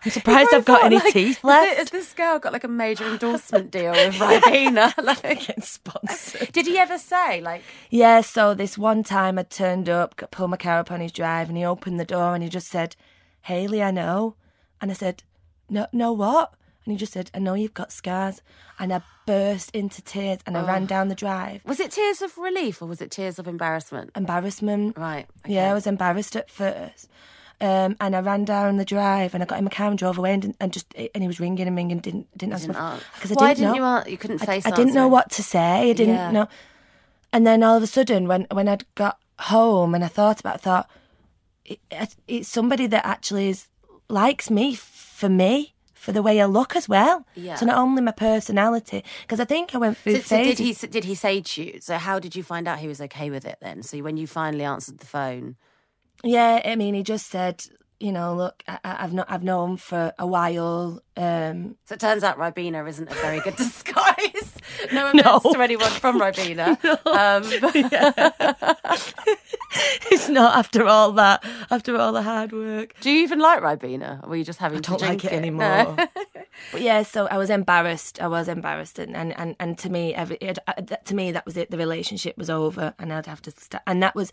I'm 0.05 0.11
surprised 0.17 0.53
I've 0.53 0.65
got 0.65 0.83
any 0.85 0.97
Like, 0.97 1.13
teeth 1.13 1.37
is 1.39 1.43
left. 1.43 1.77
Has 1.77 1.89
this 1.89 2.13
girl 2.13 2.39
got 2.39 2.53
like 2.53 2.63
a 2.63 2.67
major 2.67 3.05
endorsement 3.05 3.71
deal 3.71 3.91
with 3.91 4.15
Ribena? 4.15 4.93
like, 5.03 5.21
Getting 5.21 5.61
sponsored. 5.63 6.51
did 6.51 6.65
he 6.67 6.77
ever 6.77 6.97
say 6.97 7.41
like? 7.41 7.63
Yeah, 7.89 8.21
so 8.21 8.53
this 8.53 8.77
one 8.77 9.03
time 9.03 9.37
I 9.39 9.43
turned 9.43 9.89
up, 9.89 10.21
pulled 10.31 10.51
my 10.51 10.57
car 10.57 10.79
up 10.79 10.91
on 10.91 11.01
his 11.01 11.11
drive, 11.11 11.49
and 11.49 11.57
he 11.57 11.65
opened 11.65 11.99
the 11.99 12.05
door 12.05 12.33
and 12.33 12.43
he 12.43 12.49
just 12.49 12.67
said, 12.67 12.95
Haley, 13.41 13.81
I 13.81 13.91
know. 13.91 14.35
And 14.79 14.91
I 14.91 14.93
said, 14.93 15.23
No, 15.69 15.87
no, 15.91 16.11
what? 16.13 16.53
And 16.85 16.91
he 16.93 16.97
just 16.97 17.13
said, 17.13 17.29
I 17.33 17.39
know 17.39 17.53
you've 17.53 17.73
got 17.75 17.91
scars. 17.91 18.41
And 18.79 18.91
I 18.91 19.01
burst 19.27 19.69
into 19.75 20.01
tears 20.01 20.39
and 20.47 20.57
I 20.57 20.65
ran 20.65 20.87
down 20.87 21.09
the 21.09 21.15
drive. 21.15 21.61
Was 21.65 21.79
it 21.79 21.91
tears 21.91 22.21
of 22.23 22.35
relief 22.37 22.81
or 22.81 22.87
was 22.87 23.01
it 23.01 23.11
tears 23.11 23.37
of 23.37 23.47
embarrassment? 23.47 24.09
Embarrassment. 24.15 24.97
Right. 24.97 25.27
Yeah, 25.45 25.69
I 25.69 25.73
was 25.75 25.85
embarrassed 25.85 26.35
at 26.35 26.49
first. 26.49 27.07
Um, 27.61 27.95
and 28.01 28.15
I 28.15 28.21
ran 28.21 28.43
down 28.45 28.77
the 28.77 28.85
drive 28.85 29.35
and 29.35 29.43
I 29.43 29.45
got 29.45 29.59
in 29.59 29.65
my 29.65 29.69
car 29.69 29.87
and 29.89 29.97
drove 29.97 30.17
away 30.17 30.33
and, 30.33 30.55
and 30.59 30.73
just 30.73 30.91
and 30.95 31.21
he 31.23 31.27
was 31.27 31.39
ringing 31.39 31.67
and 31.67 31.75
ringing 31.77 31.99
didn't 31.99 32.25
didn't 32.35 32.53
answer 32.53 32.65
Didn't 32.65 32.79
my 32.81 32.93
answer. 32.93 33.05
because 33.13 33.31
I 33.31 33.35
Why 33.35 33.53
didn't 33.53 33.57
didn't 33.57 33.71
know. 33.71 33.75
you 33.75 33.83
answer? 33.97 34.09
You 34.09 34.17
couldn't 34.17 34.39
face 34.39 34.65
I 34.65 34.71
didn't 34.71 34.95
know 34.95 35.07
what 35.07 35.29
to 35.33 35.43
say. 35.43 35.91
I 35.91 35.93
didn't 35.93 36.15
Yeah. 36.15 36.31
know. 36.31 36.47
And 37.31 37.45
then 37.45 37.61
all 37.61 37.77
of 37.77 37.83
a 37.83 37.87
sudden, 37.87 38.27
when 38.27 38.47
when 38.51 38.67
I'd 38.67 38.85
got 38.95 39.19
home 39.37 39.93
and 39.93 40.03
I 40.03 40.07
thought 40.07 40.39
about, 40.39 40.55
it, 40.55 40.61
I 40.61 40.63
thought 40.63 40.89
it, 41.65 41.79
it- 41.91 42.15
it's 42.27 42.49
somebody 42.49 42.87
that 42.87 43.05
actually 43.05 43.49
is 43.49 43.67
likes 44.09 44.49
me 44.49 44.73
for 44.73 45.29
me. 45.29 45.75
For 46.01 46.11
the 46.11 46.21
way 46.23 46.41
I 46.41 46.45
look 46.45 46.75
as 46.75 46.89
well. 46.89 47.25
Yeah. 47.35 47.55
So 47.55 47.65
not 47.65 47.77
only 47.77 48.01
my 48.01 48.11
personality, 48.11 49.03
because 49.21 49.39
I 49.39 49.45
think 49.45 49.75
I 49.75 49.77
went 49.77 49.97
through 49.97 50.15
So, 50.15 50.35
so 50.35 50.43
did 50.43 50.57
he 50.59 50.73
did 50.73 51.03
he 51.05 51.13
say 51.15 51.41
to 51.41 51.63
you? 51.63 51.79
So 51.79 51.97
how 51.97 52.17
did 52.19 52.35
you 52.35 52.43
find 52.43 52.67
out 52.67 52.79
he 52.79 52.87
was 52.87 52.99
okay 53.01 53.29
with 53.29 53.45
it 53.45 53.57
then? 53.61 53.83
So 53.83 53.97
when 53.99 54.17
you 54.17 54.25
finally 54.27 54.63
answered 54.63 54.97
the 54.97 55.05
phone, 55.05 55.55
Yeah, 56.23 56.61
I 56.65 56.75
mean, 56.75 56.93
he 56.95 57.03
just 57.03 57.27
said, 57.29 57.63
you 57.99 58.11
know, 58.11 58.35
look, 58.35 58.63
I, 58.67 58.79
I've 58.83 59.13
not, 59.13 59.27
I've 59.29 59.43
known 59.43 59.77
for 59.77 60.11
a 60.17 60.25
while. 60.25 61.01
Um, 61.15 61.77
so 61.85 61.93
it 61.93 61.99
turns 61.99 62.23
out 62.23 62.37
Ribena 62.39 62.87
isn't 62.89 63.11
a 63.11 63.15
very 63.15 63.39
good 63.41 63.55
disguise. 63.63 64.49
No 64.91 65.07
offense 65.09 65.23
No. 65.23 65.53
to 65.53 65.61
anyone 65.61 65.91
from 65.91 66.19
Ribena. 66.19 66.77
Um, 67.21 67.43
it's 70.11 70.29
not 70.29 70.57
after 70.57 70.85
all 70.85 71.11
that, 71.13 71.43
after 71.69 71.95
all 71.97 72.11
the 72.13 72.21
hard 72.21 72.51
work. 72.51 72.93
do 73.01 73.09
you 73.11 73.23
even 73.23 73.39
like 73.39 73.61
Ribena? 73.61 74.23
Or 74.23 74.29
were 74.29 74.35
you 74.35 74.43
just 74.43 74.59
having 74.59 74.79
I 74.79 74.81
to 74.81 74.91
don't 74.91 75.01
like 75.01 75.25
it 75.25 75.31
No. 75.31 75.37
anymore. 75.37 75.95
but 76.71 76.81
yeah, 76.81 77.03
so 77.03 77.27
I 77.27 77.37
was 77.37 77.49
embarrassed. 77.49 78.21
I 78.21 78.27
was 78.27 78.47
embarrassed, 78.47 78.99
and 78.99 79.15
and 79.15 79.37
and, 79.37 79.55
and 79.59 79.77
to 79.79 79.89
me, 79.89 80.13
every 80.13 80.37
it, 80.37 80.59
uh, 80.67 80.73
to 81.05 81.15
me, 81.15 81.31
that 81.31 81.45
was 81.45 81.57
it. 81.57 81.71
The 81.71 81.77
relationship 81.77 82.37
was 82.37 82.49
over, 82.49 82.93
and 82.99 83.13
I'd 83.13 83.25
have 83.27 83.41
to 83.43 83.51
start. 83.51 83.83
And 83.87 84.03
that 84.03 84.15
was 84.15 84.31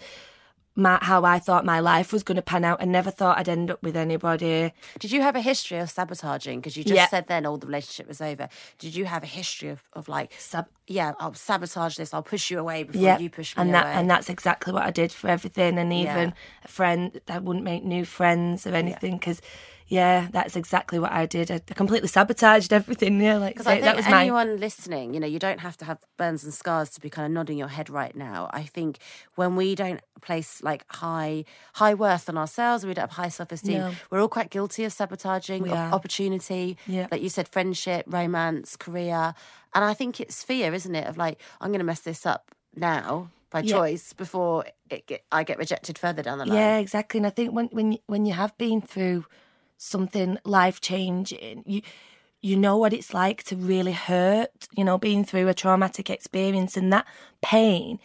my 0.79 0.99
how 1.03 1.25
I 1.25 1.39
thought 1.41 1.65
my 1.65 1.81
life 1.81 2.13
was 2.13 2.23
going 2.23 2.37
to 2.37 2.43
pan 2.43 2.65
out. 2.65 2.81
I 2.81 2.85
never 2.85 3.11
thought 3.11 3.37
I'd 3.37 3.49
end 3.49 3.71
up 3.71 3.83
with 3.83 3.97
anybody. 3.97 4.73
Did 5.01 5.11
you 5.11 5.23
have 5.23 5.35
a 5.37 5.41
history 5.41 5.79
of 5.79 5.91
sabotaging? 5.91 6.61
Because 6.61 6.77
you 6.77 6.85
just 6.85 6.95
Yeah. 6.95 7.09
said 7.09 7.27
then 7.27 7.45
all 7.47 7.59
the 7.59 7.67
relationship 7.67 8.07
was 8.07 8.21
over. 8.21 8.49
Did 8.79 8.95
you 8.95 9.05
have 9.07 9.23
a 9.25 9.27
history 9.27 9.71
of, 9.71 9.83
of 9.93 10.09
like, 10.09 10.33
Sab- 10.39 10.69
yeah, 10.87 11.13
I'll 11.19 11.35
sabotage 11.35 11.97
this, 11.97 12.15
I'll 12.15 12.23
push 12.23 12.51
you 12.51 12.59
away 12.61 12.85
before 12.85 13.03
yeah, 13.03 13.19
you 13.19 13.29
push 13.29 13.57
me 13.57 13.63
and 13.63 13.75
that 13.75 13.87
away? 13.87 13.95
and 13.95 14.09
that's 14.09 14.31
exactly 14.31 14.73
what 14.73 14.85
I 14.85 14.91
did 14.93 15.11
for 15.13 15.29
everything. 15.29 15.79
And 15.79 15.93
even 15.93 16.29
Yeah. 16.29 16.35
a 16.65 16.69
friend, 16.69 17.21
I 17.29 17.39
wouldn't 17.41 17.65
make 17.65 17.85
new 17.85 18.05
friends 18.05 18.67
or 18.67 18.75
anything 18.75 19.19
because. 19.19 19.43
Yeah, 19.89 20.29
that's 20.31 20.55
exactly 20.55 20.99
what 20.99 21.13
I 21.13 21.25
did. 21.25 21.51
I 21.51 21.59
completely 21.61 22.09
sabotaged 22.09 22.73
everything. 22.75 23.21
Yeah, 23.21 23.39
like 23.39 23.55
Because 23.55 23.67
I 23.67 23.73
think 23.73 23.85
that 23.85 23.97
was 23.97 24.07
my 24.07 24.23
anyone 24.23 24.59
listening, 24.61 25.15
you 25.15 25.21
know, 25.21 25.27
you 25.27 25.39
don't 25.39 25.61
have 25.61 25.77
to 25.79 25.85
have 25.87 25.99
burns 26.19 26.45
and 26.45 26.53
scars 26.53 26.91
to 26.91 27.01
be 27.01 27.09
kind 27.09 27.25
of 27.27 27.33
nodding 27.33 27.57
your 27.57 27.69
head 27.69 27.89
right 27.89 28.15
now. 28.15 28.51
I 28.53 28.65
think 28.65 28.99
when 29.35 29.57
we 29.57 29.75
don't 29.75 30.01
place 30.21 30.63
like 30.63 30.85
high 30.93 31.45
high 31.75 31.95
worth 31.95 32.29
on 32.29 32.37
ourselves, 32.37 32.85
we 32.85 32.93
don't 32.93 33.05
have 33.09 33.13
high 33.13 33.31
self 33.31 33.51
esteem. 33.51 33.79
No. 33.79 33.93
We're 34.11 34.21
all 34.21 34.29
quite 34.29 34.51
guilty 34.51 34.85
of 34.85 34.93
sabotaging 34.93 35.71
opportunity, 35.73 36.77
Yeah. 36.87 37.07
like 37.11 37.23
you 37.23 37.29
said, 37.31 37.49
friendship, 37.49 38.05
romance, 38.09 38.77
career, 38.77 39.35
and 39.75 39.85
I 39.85 39.95
think 39.95 40.21
it's 40.21 40.43
fear, 40.43 40.75
isn't 40.75 40.95
it? 40.95 41.07
Of 41.07 41.17
like 41.17 41.41
I'm 41.61 41.71
going 41.71 41.81
to 41.81 41.85
mess 41.85 42.01
this 42.01 42.27
up 42.27 42.55
now 42.77 43.31
by 43.51 43.61
Yeah. 43.61 43.77
choice 43.77 44.13
before 44.13 44.67
it 44.91 45.07
get, 45.07 45.25
I 45.33 45.45
get 45.45 45.57
rejected 45.57 45.97
further 45.97 46.23
down 46.23 46.37
the 46.39 46.45
line. 46.47 46.59
Yeah, 46.59 46.77
exactly. 46.77 47.19
And 47.19 47.27
I 47.27 47.31
think 47.31 47.55
when 47.55 47.67
when 47.69 47.97
when 48.07 48.27
you 48.27 48.35
have 48.35 48.57
been 48.59 48.83
through 48.83 49.25
something 49.79 50.39
life 50.45 50.81
changing, 50.81 51.63
you 51.67 51.83
you 52.41 52.57
know 52.57 52.77
what 52.77 52.93
it's 52.93 53.13
like 53.13 53.43
to 53.45 53.57
really 53.57 53.93
hurt. 53.93 54.69
You 54.77 54.85
know, 54.85 54.99
being 54.99 55.25
through 55.25 55.49
a 55.49 55.55
traumatic 55.55 56.11
experience 56.11 56.77
and 56.77 56.93
that 56.93 57.07
pain, 57.43 57.99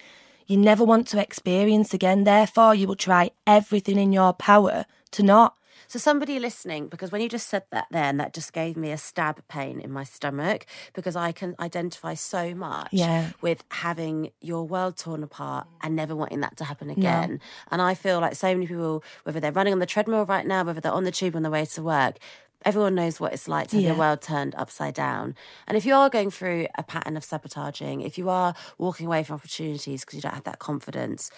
you 0.48 0.58
never 0.58 0.84
want 0.84 1.08
to 1.10 1.22
experience 1.22 1.94
again. 1.94 2.24
Therefore, 2.24 2.74
you 2.74 2.88
will 2.88 2.96
try 2.96 3.32
everything 3.46 3.98
in 3.98 4.14
your 4.14 4.34
power 4.34 4.86
to 5.12 5.24
not. 5.24 5.56
So 5.94 6.00
somebody 6.00 6.40
listening, 6.40 6.88
because 6.88 7.12
when 7.12 7.22
you 7.22 7.30
just 7.30 7.48
said 7.48 7.66
that 7.70 7.86
then, 7.92 8.18
that 8.18 8.34
just 8.34 8.52
gave 8.52 8.76
me 8.76 8.92
a 8.92 8.98
stab 8.98 9.48
pain 9.48 9.80
in 9.80 9.92
my 9.92 10.04
stomach 10.04 10.66
because 10.96 11.16
I 11.16 11.32
can 11.32 11.54
identify 11.60 12.16
so 12.16 12.56
much 12.56 12.94
Yeah. 12.94 13.28
with 13.42 13.64
having 13.70 14.32
your 14.42 14.64
world 14.64 14.98
torn 14.98 15.22
apart 15.22 15.68
and 15.84 15.96
never 15.96 16.16
wanting 16.16 16.42
that 16.42 16.58
to 16.58 16.64
happen 16.64 16.90
again. 16.90 17.40
And 17.70 17.80
I 17.80 17.94
feel 17.94 18.20
like 18.20 18.34
so 18.34 18.56
many 18.56 18.66
people, 18.66 19.04
whether 19.22 19.40
they're 19.40 19.52
running 19.52 19.72
on 19.72 19.78
the 19.78 19.86
treadmill 19.86 20.26
right 20.26 20.48
now, 20.48 20.64
whether 20.64 20.82
they're 20.82 20.92
on 20.92 21.04
the 21.04 21.12
tube 21.12 21.36
on 21.36 21.44
the 21.44 21.52
way 21.52 21.64
to 21.64 21.84
work, 21.84 22.18
everyone 22.66 22.96
knows 22.96 23.20
what 23.20 23.32
it's 23.32 23.48
like 23.48 23.68
to 23.68 23.76
have 23.76 23.86
your 23.86 23.96
world 23.96 24.20
turned 24.24 24.56
upside 24.56 24.96
down. 24.96 25.36
And 25.68 25.78
if 25.78 25.86
you 25.86 25.94
are 25.94 26.10
going 26.10 26.32
through 26.32 26.70
a 26.76 26.82
pattern 26.82 27.18
of 27.18 27.24
sabotaging, 27.24 28.02
if 28.02 28.18
you 28.18 28.30
are 28.30 28.56
walking 28.80 29.06
away 29.06 29.24
from 29.24 29.36
opportunities 29.36 30.02
because 30.02 30.16
you 30.16 30.22
don't 30.22 30.34
have 30.34 30.46
that 30.46 30.58
confidence, 30.58 31.30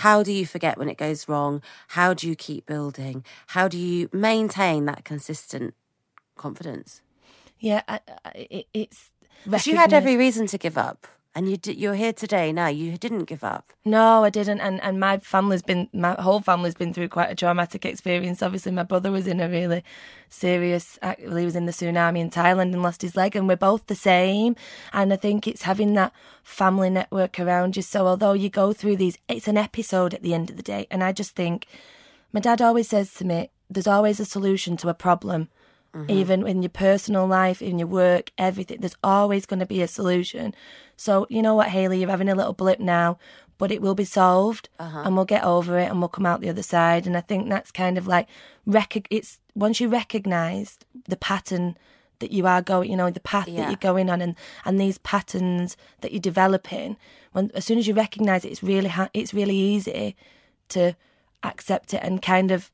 how 0.00 0.22
do 0.22 0.32
you 0.32 0.46
forget 0.46 0.78
when 0.78 0.88
it 0.88 0.96
goes 0.96 1.28
wrong? 1.28 1.62
How 1.88 2.14
do 2.14 2.28
you 2.28 2.34
keep 2.34 2.66
building? 2.66 3.24
How 3.48 3.68
do 3.68 3.78
you 3.78 4.08
maintain 4.12 4.86
that 4.86 5.04
consistent 5.04 5.74
confidence? 6.36 7.02
Yeah, 7.58 7.82
I, 7.86 8.00
I, 8.24 8.30
it, 8.50 8.66
it's. 8.72 9.10
You 9.66 9.76
had 9.76 9.92
every 9.92 10.16
reason 10.16 10.46
to 10.48 10.58
give 10.58 10.76
up, 10.78 11.06
and 11.34 11.48
you 11.48 11.56
di- 11.56 11.74
you're 11.74 11.94
here 11.94 12.12
today. 12.12 12.52
Now 12.52 12.66
you 12.66 12.98
didn't 12.98 13.24
give 13.24 13.44
up. 13.44 13.72
No, 13.84 14.24
I 14.24 14.30
didn't. 14.30 14.60
And 14.60 14.80
and 14.82 14.98
my 14.98 15.18
family's 15.18 15.62
been 15.62 15.88
my 15.92 16.14
whole 16.20 16.40
family's 16.40 16.74
been 16.74 16.92
through 16.92 17.08
quite 17.08 17.30
a 17.30 17.34
traumatic 17.34 17.84
experience. 17.84 18.42
Obviously, 18.42 18.72
my 18.72 18.82
brother 18.82 19.12
was 19.12 19.26
in 19.26 19.40
a 19.40 19.48
really 19.48 19.84
serious. 20.28 20.98
He 21.18 21.26
was 21.26 21.56
in 21.56 21.66
the 21.66 21.72
tsunami 21.72 22.18
in 22.18 22.30
Thailand 22.30 22.72
and 22.72 22.82
lost 22.82 23.02
his 23.02 23.16
leg, 23.16 23.36
and 23.36 23.46
we're 23.46 23.56
both 23.56 23.86
the 23.86 23.94
same. 23.94 24.56
And 24.92 25.12
I 25.12 25.16
think 25.16 25.46
it's 25.46 25.62
having 25.62 25.94
that 25.94 26.12
family 26.42 26.90
network 26.90 27.38
around 27.38 27.76
you. 27.76 27.82
So 27.82 28.06
although 28.06 28.32
you 28.32 28.48
go 28.48 28.72
through 28.72 28.96
these, 28.96 29.18
it's 29.28 29.48
an 29.48 29.56
episode 29.56 30.14
at 30.14 30.22
the 30.22 30.34
end 30.34 30.50
of 30.50 30.56
the 30.56 30.62
day. 30.62 30.86
And 30.90 31.04
I 31.04 31.12
just 31.12 31.36
think 31.36 31.66
my 32.32 32.40
dad 32.40 32.60
always 32.60 32.88
says 32.88 33.14
to 33.14 33.24
me, 33.24 33.50
"There's 33.68 33.86
always 33.86 34.18
a 34.18 34.24
solution 34.24 34.76
to 34.78 34.88
a 34.88 34.94
problem." 34.94 35.48
Mm-hmm. 35.92 36.10
even 36.10 36.46
in 36.46 36.62
your 36.62 36.70
personal 36.70 37.26
life, 37.26 37.60
in 37.60 37.80
your 37.80 37.88
work, 37.88 38.30
everything. 38.38 38.78
There's 38.78 38.94
always 39.02 39.44
going 39.44 39.58
to 39.58 39.66
be 39.66 39.82
a 39.82 39.88
solution. 39.88 40.54
So, 40.96 41.26
you 41.28 41.42
know 41.42 41.56
what, 41.56 41.66
Haley, 41.68 41.98
you're 41.98 42.08
having 42.08 42.28
a 42.28 42.34
little 42.36 42.52
blip 42.52 42.78
now, 42.78 43.18
but 43.58 43.72
it 43.72 43.82
will 43.82 43.96
be 43.96 44.04
solved 44.04 44.68
uh-huh. 44.78 45.02
and 45.04 45.16
we'll 45.16 45.24
get 45.24 45.42
over 45.42 45.80
it 45.80 45.90
and 45.90 45.98
we'll 45.98 46.08
come 46.08 46.26
out 46.26 46.42
the 46.42 46.48
other 46.48 46.62
side. 46.62 47.08
And 47.08 47.16
I 47.16 47.20
think 47.22 47.48
that's 47.48 47.72
kind 47.72 47.98
of 47.98 48.06
like, 48.06 48.28
rec- 48.66 49.08
it's 49.10 49.40
once 49.56 49.80
you 49.80 49.88
recognize 49.88 50.78
the 51.08 51.16
pattern 51.16 51.76
that 52.20 52.30
you 52.30 52.46
are 52.46 52.62
going, 52.62 52.88
you 52.88 52.96
know, 52.96 53.10
the 53.10 53.18
path 53.18 53.48
Yeah. 53.48 53.62
that 53.62 53.70
you're 53.70 53.92
going 53.92 54.08
on 54.10 54.22
and, 54.22 54.36
and 54.64 54.80
these 54.80 54.98
patterns 54.98 55.76
that 56.02 56.12
you're 56.12 56.20
developing, 56.20 56.96
when 57.32 57.50
as 57.54 57.64
soon 57.64 57.78
as 57.78 57.88
you 57.88 57.94
recognize 57.94 58.44
it, 58.44 58.52
it's 58.52 58.62
really, 58.62 58.90
ha- 58.90 59.10
it's 59.12 59.34
really 59.34 59.56
easy 59.56 60.14
to 60.68 60.94
accept 61.42 61.94
it 61.94 62.00
and 62.04 62.22
kind 62.22 62.52
of 62.52 62.70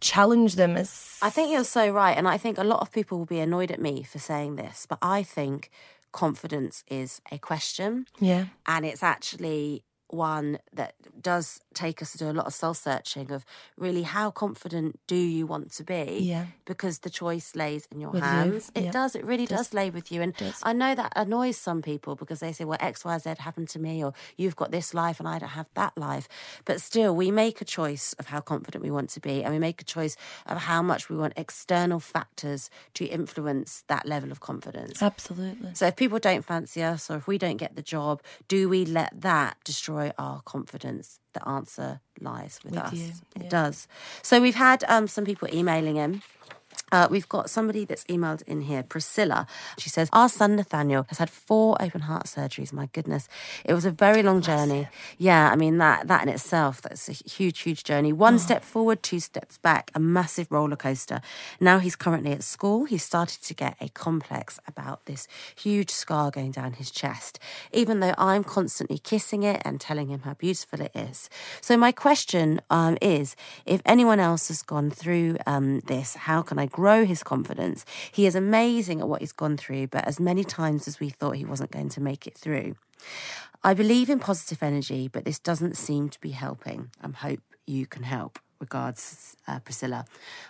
challenge 0.00 0.54
them 0.56 0.76
as 0.76 1.18
I 1.22 1.30
think 1.30 1.50
you're 1.50 1.64
so 1.64 1.90
right, 1.90 2.16
and 2.16 2.28
I 2.28 2.38
think 2.38 2.58
a 2.58 2.64
lot 2.64 2.80
of 2.80 2.92
people 2.92 3.18
will 3.18 3.26
be 3.26 3.40
annoyed 3.40 3.70
at 3.70 3.80
me 3.80 4.02
for 4.02 4.18
saying 4.18 4.56
this, 4.56 4.86
but 4.88 4.98
I 5.02 5.22
think 5.22 5.70
confidence 6.12 6.84
is 6.88 7.20
a 7.30 7.38
question. 7.38 8.06
yeah 8.18 8.46
and 8.66 8.86
it's 8.86 9.02
actually 9.02 9.82
one 10.08 10.58
that 10.72 10.94
does 11.20 11.60
take 11.74 12.00
us 12.02 12.12
to 12.12 12.18
do 12.18 12.30
a 12.30 12.32
lot 12.32 12.46
of 12.46 12.54
soul 12.54 12.74
searching 12.74 13.30
of 13.30 13.44
really 13.76 14.02
how 14.02 14.30
confident 14.30 14.98
do 15.06 15.16
you 15.16 15.46
want 15.46 15.72
to 15.72 15.84
be 15.84 16.18
Yeah. 16.22 16.46
because 16.64 17.00
the 17.00 17.10
choice 17.10 17.54
lays 17.54 17.86
in 17.92 18.00
your 18.00 18.10
With 18.10 18.22
you, 18.22 18.28
hands? 18.28 18.72
It 18.74 18.84
yeah. 18.84 18.90
does 18.90 19.14
it 19.14 19.24
really 19.24 19.46
does, 19.46 19.74
lay 19.74 19.90
with 19.90 20.10
you. 20.12 20.22
And 20.22 20.34
i 20.62 20.72
know 20.72 20.94
that 20.94 21.12
annoys 21.16 21.56
some 21.56 21.82
people 21.82 22.14
because 22.16 22.40
they 22.40 22.52
say 22.52 22.64
well 22.64 22.78
xyz 22.78 23.38
happened 23.38 23.68
to 23.70 23.78
me 23.78 24.02
or 24.04 24.12
you've 24.36 24.56
got 24.56 24.70
this 24.70 24.94
life 24.94 25.18
and 25.20 25.28
i 25.28 25.38
don't 25.38 25.50
have 25.50 25.68
that 25.74 25.96
life. 25.96 26.26
But 26.64 26.80
still 26.80 27.14
we 27.14 27.30
make 27.30 27.60
a 27.60 27.64
choice 27.64 28.14
of 28.20 28.26
how 28.28 28.40
confident 28.40 28.82
we 28.84 28.90
want 28.90 29.10
to 29.10 29.20
be 29.20 29.42
and 29.44 29.52
we 29.52 29.58
make 29.58 29.80
a 29.80 29.84
choice 29.84 30.16
of 30.46 30.58
how 30.70 30.80
much 30.82 31.08
we 31.10 31.16
want 31.16 31.32
external 31.36 32.00
factors 32.00 32.70
to 32.94 33.04
influence 33.06 33.84
that 33.88 34.06
level 34.06 34.30
of 34.32 34.40
confidence. 34.40 35.02
Absolutely. 35.02 35.70
So 35.74 35.86
if 35.88 35.96
people 35.96 36.18
don't 36.18 36.44
fancy 36.44 36.82
us 36.82 37.10
or 37.10 37.16
if 37.16 37.26
we 37.26 37.36
don't 37.38 37.56
get 37.64 37.76
the 37.76 37.82
job, 37.82 38.22
do 38.48 38.68
we 38.68 38.84
let 38.84 39.20
that 39.20 39.56
destroy 39.64 39.97
our 40.18 40.40
confidence? 40.44 41.20
The 41.32 41.46
answer 41.48 42.00
lies 42.20 42.60
with, 42.64 42.74
With 42.74 42.82
us. 42.82 43.22
It 43.36 43.50
does. 43.50 43.88
So 44.22 44.40
we've 44.40 44.54
had 44.54 44.84
um, 44.88 45.06
some 45.06 45.24
people 45.24 45.48
emailing 45.52 45.96
in. 45.96 46.22
Uh, 46.90 47.08
we've 47.10 47.28
got 47.28 47.50
somebody 47.50 47.84
that's 47.84 48.04
emailed 48.04 48.42
in 48.42 48.62
here, 48.62 48.82
Priscilla. 48.82 49.46
She 49.76 49.90
says, 49.90 50.08
Our 50.12 50.28
son 50.28 50.56
Nathaniel 50.56 51.04
has 51.08 51.18
had 51.18 51.30
four 51.30 51.76
open 51.80 52.02
heart 52.02 52.24
surgeries. 52.24 52.72
My 52.72 52.86
goodness. 52.92 53.28
It 53.64 53.74
was 53.74 53.84
a 53.84 53.90
very 53.90 54.22
long 54.22 54.40
journey. 54.40 54.88
Yeah, 55.18 55.50
I 55.50 55.56
mean, 55.56 55.78
that, 55.78 56.08
that 56.08 56.22
in 56.22 56.28
itself, 56.28 56.80
that's 56.82 57.08
a 57.08 57.12
huge, 57.12 57.60
huge 57.60 57.84
journey. 57.84 58.12
One 58.12 58.38
step 58.38 58.64
forward, 58.64 59.02
two 59.02 59.20
steps 59.20 59.58
back, 59.58 59.90
a 59.94 60.00
massive 60.00 60.50
roller 60.50 60.76
coaster. 60.76 61.20
Now 61.60 61.78
he's 61.78 61.96
currently 61.96 62.32
at 62.32 62.42
school. 62.42 62.84
He's 62.84 63.02
started 63.02 63.42
to 63.42 63.54
get 63.54 63.76
a 63.80 63.88
complex 63.90 64.58
about 64.66 65.06
this 65.06 65.28
huge 65.56 65.90
scar 65.90 66.30
going 66.30 66.52
down 66.52 66.74
his 66.74 66.90
chest, 66.90 67.38
even 67.72 68.00
though 68.00 68.14
I'm 68.16 68.44
constantly 68.44 68.98
kissing 68.98 69.42
it 69.42 69.60
and 69.64 69.80
telling 69.80 70.08
him 70.08 70.20
how 70.20 70.34
beautiful 70.34 70.80
it 70.80 70.92
is. 70.94 71.28
So, 71.60 71.76
my 71.76 71.92
question 71.92 72.60
um, 72.70 72.96
is 73.02 73.36
if 73.66 73.82
anyone 73.84 74.20
else 74.20 74.48
has 74.48 74.62
gone 74.62 74.90
through 74.90 75.36
um, 75.46 75.80
this, 75.80 76.14
how 76.14 76.42
can 76.42 76.58
I 76.58 76.67
grow 76.68 77.04
his 77.04 77.22
confidence? 77.22 77.84
He 78.12 78.26
is 78.26 78.34
amazing 78.34 79.00
at 79.00 79.08
what 79.08 79.20
he's 79.20 79.32
gone 79.32 79.56
through, 79.56 79.88
but 79.88 80.06
as 80.06 80.20
many 80.20 80.44
times 80.44 80.88
as 80.88 81.00
we 81.00 81.08
thought 81.08 81.36
he 81.36 81.44
wasn't 81.44 81.70
going 81.70 81.88
to 81.90 82.00
make 82.00 82.26
it 82.26 82.36
through. 82.36 82.76
I 83.62 83.74
believe 83.74 84.08
in 84.08 84.18
positive 84.20 84.62
energy, 84.62 85.08
but 85.08 85.24
this 85.24 85.38
doesn't 85.38 85.76
seem 85.76 86.08
to 86.10 86.20
be 86.20 86.30
helping. 86.30 86.90
I 87.02 87.08
hope 87.08 87.40
you 87.66 87.86
can 87.86 88.04
help. 88.04 88.38
Regards, 88.60 89.36
uh, 89.46 89.60
Priscilla. 89.60 90.04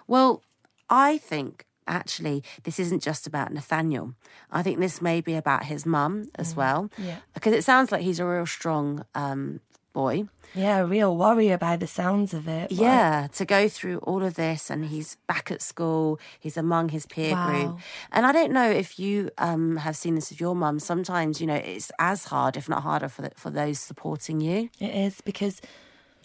Well, 0.06 0.42
I 0.88 1.18
think 1.18 1.66
actually 1.86 2.42
this 2.64 2.78
isn't 2.78 3.02
just 3.02 3.26
about 3.26 3.52
Nathaniel. 3.52 4.14
I 4.50 4.62
think 4.62 4.78
this 4.78 5.00
may 5.02 5.20
be 5.20 5.34
about 5.34 5.64
his 5.64 5.86
mum 5.86 6.30
as 6.36 6.54
well. 6.54 6.90
yeah. 6.98 7.16
Because 7.34 7.54
it 7.54 7.64
sounds 7.64 7.90
like 7.90 8.02
he's 8.02 8.20
a 8.20 8.26
real 8.26 8.46
strong 8.46 9.04
um, 9.14 9.60
boy. 9.98 10.28
Yeah, 10.54 10.78
a 10.78 10.86
real 10.86 11.16
warrior 11.16 11.58
by 11.58 11.76
the 11.76 11.86
sounds 11.86 12.32
of 12.32 12.46
it. 12.48 12.70
Like, 12.70 12.80
Yeah, 12.80 13.26
to 13.32 13.44
go 13.44 13.68
through 13.68 13.98
all 13.98 14.22
of 14.22 14.34
this, 14.34 14.70
and 14.70 14.86
he's 14.86 15.16
back 15.26 15.50
at 15.50 15.60
school. 15.60 16.20
He's 16.38 16.56
among 16.56 16.90
his 16.90 17.04
peer 17.04 17.34
group, 17.46 17.78
and 18.12 18.24
I 18.24 18.32
don't 18.32 18.52
know 18.52 18.70
if 18.70 18.98
you 18.98 19.30
um, 19.38 19.76
have 19.76 19.96
seen 19.96 20.14
this 20.14 20.30
with 20.30 20.40
your 20.40 20.54
mum. 20.54 20.78
Sometimes, 20.78 21.40
you 21.40 21.46
know, 21.46 21.60
it's 21.74 21.90
as 21.98 22.24
hard, 22.24 22.56
if 22.56 22.68
not 22.68 22.82
harder, 22.82 23.08
for 23.08 23.22
the, 23.22 23.32
for 23.36 23.50
those 23.50 23.78
supporting 23.78 24.40
you. 24.40 24.70
It 24.78 24.94
is 25.06 25.20
because 25.20 25.60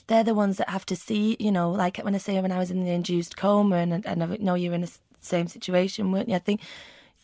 they're 0.08 0.24
the 0.24 0.36
ones 0.36 0.58
that 0.58 0.70
have 0.70 0.86
to 0.86 0.96
see, 0.96 1.36
you 1.40 1.52
know, 1.52 1.72
like 1.72 1.98
when 1.98 2.16
I 2.16 2.20
say 2.20 2.40
when 2.40 2.52
I 2.52 2.60
was 2.60 2.72
in 2.72 2.84
the 2.86 2.92
induced 2.92 3.36
coma 3.36 3.78
and, 3.78 4.06
and 4.06 4.24
I 4.24 4.38
know 4.40 4.56
you're 4.56 4.74
in 4.74 4.82
the 4.82 4.98
same 5.22 5.48
situation, 5.48 6.12
weren't 6.12 6.30
you? 6.30 6.36
I 6.36 6.40
think, 6.48 6.62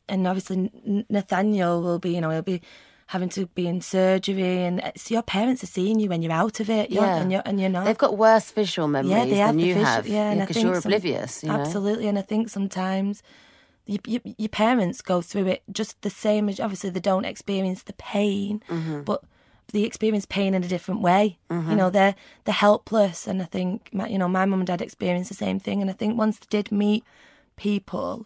and 0.07 0.27
obviously 0.27 0.71
Nathaniel 1.09 1.81
will 1.81 1.99
be, 1.99 2.15
you 2.15 2.21
know, 2.21 2.31
he'll 2.31 2.41
be 2.41 2.61
having 3.13 3.29
to 3.29 3.47
be 3.47 3.65
in 3.67 3.81
surgery 3.81 4.63
and 4.67 4.79
it's 4.81 5.09
your 5.09 5.23
parents 5.23 5.63
are 5.63 5.71
seeing 5.77 5.99
you 5.99 6.07
when 6.09 6.21
you're 6.21 6.31
out 6.43 6.59
of 6.59 6.69
it. 6.69 6.91
You're, 6.91 7.03
Yeah. 7.03 7.15
And 7.21 7.31
you're, 7.31 7.41
and 7.43 7.59
you're 7.59 7.69
not. 7.77 7.85
They've 7.85 7.97
got 7.97 8.17
worse 8.17 8.51
visual 8.51 8.87
memories 8.87 9.11
yeah, 9.17 9.25
they 9.25 9.37
have 9.37 9.49
than 9.49 9.57
the 9.57 9.67
you 9.67 9.73
visu- 9.73 9.85
have, 9.85 10.07
Yeah, 10.07 10.33
because 10.35 10.55
think 10.55 10.65
you're 10.65 10.81
some- 10.81 10.91
oblivious. 10.91 11.43
You 11.43 11.49
know? 11.49 11.55
Absolutely, 11.59 12.07
and 12.07 12.19
I 12.19 12.21
think 12.21 12.49
sometimes 12.49 13.23
you, 13.87 13.97
you, 14.05 14.19
your 14.37 14.49
parents 14.49 15.01
go 15.01 15.21
through 15.21 15.47
it 15.47 15.63
just 15.71 15.99
the 16.03 16.11
same 16.11 16.49
as 16.49 16.59
obviously 16.59 16.91
they 16.91 16.99
don't 16.99 17.25
experience 17.25 17.81
the 17.83 17.93
pain, 17.93 18.61
Mm-hmm. 18.69 19.01
but 19.01 19.23
they 19.73 19.83
experience 19.83 20.25
pain 20.27 20.53
in 20.53 20.63
a 20.63 20.67
different 20.67 21.01
way. 21.01 21.37
You 21.49 21.75
know, 21.75 21.89
they're 21.91 22.15
they're 22.45 22.53
helpless, 22.67 23.27
and 23.27 23.41
I 23.41 23.45
think 23.45 23.89
my, 23.91 24.07
you 24.07 24.17
know 24.19 24.27
my 24.27 24.45
mum 24.45 24.59
and 24.61 24.67
dad 24.67 24.81
experienced 24.81 25.29
the 25.29 25.35
same 25.45 25.59
thing, 25.59 25.81
and 25.81 25.89
I 25.89 25.93
think 25.93 26.17
once 26.17 26.37
they 26.39 26.47
did 26.49 26.71
meet 26.71 27.03
people 27.55 28.25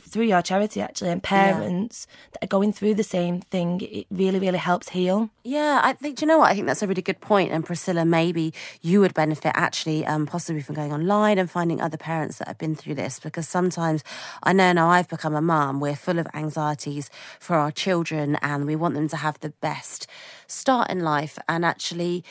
through 0.00 0.24
your 0.24 0.42
charity 0.42 0.80
actually 0.80 1.10
and 1.10 1.22
parents 1.22 2.06
that 2.32 2.44
are 2.44 2.46
going 2.46 2.72
through 2.72 2.94
the 2.94 3.02
same 3.02 3.40
thing, 3.40 3.80
it 3.80 4.06
really 4.10 4.38
really 4.38 4.58
helps 4.58 4.90
heal. 4.90 5.30
Yeah, 5.44 5.80
I 5.82 5.92
think. 5.92 6.18
Do 6.18 6.24
you 6.24 6.28
know 6.28 6.38
what? 6.38 6.50
I 6.50 6.54
think 6.54 6.66
that's 6.66 6.82
a 6.82 6.86
really 6.86 7.02
good 7.02 7.20
point. 7.20 7.52
And 7.52 7.64
Priscilla, 7.64 8.04
maybe 8.04 8.52
you 8.80 9.00
would 9.00 9.14
benefit 9.14 9.52
actually, 9.54 10.06
um, 10.06 10.26
possibly 10.26 10.62
from 10.62 10.74
going 10.74 10.92
online 10.92 11.38
and 11.38 11.50
finding 11.50 11.80
other 11.80 11.96
parents 11.96 12.38
that 12.38 12.48
have 12.48 12.58
been 12.58 12.74
through 12.74 12.94
this. 12.94 13.18
Because 13.18 13.48
sometimes 13.48 14.04
I 14.42 14.52
know 14.52 14.72
now 14.72 14.88
I've 14.88 15.08
become 15.08 15.34
a 15.34 15.42
mum. 15.42 15.80
We're 15.80 15.96
full 15.96 16.18
of 16.18 16.26
anxieties 16.34 17.10
for 17.40 17.56
our 17.56 17.72
children, 17.72 18.36
and 18.42 18.66
we 18.66 18.76
want 18.76 18.94
them 18.94 19.08
to 19.08 19.16
have 19.16 19.40
the 19.40 19.50
best 19.60 20.06
start 20.46 20.90
in 20.90 21.00
life. 21.00 21.38
And 21.48 21.64
actually. 21.64 22.24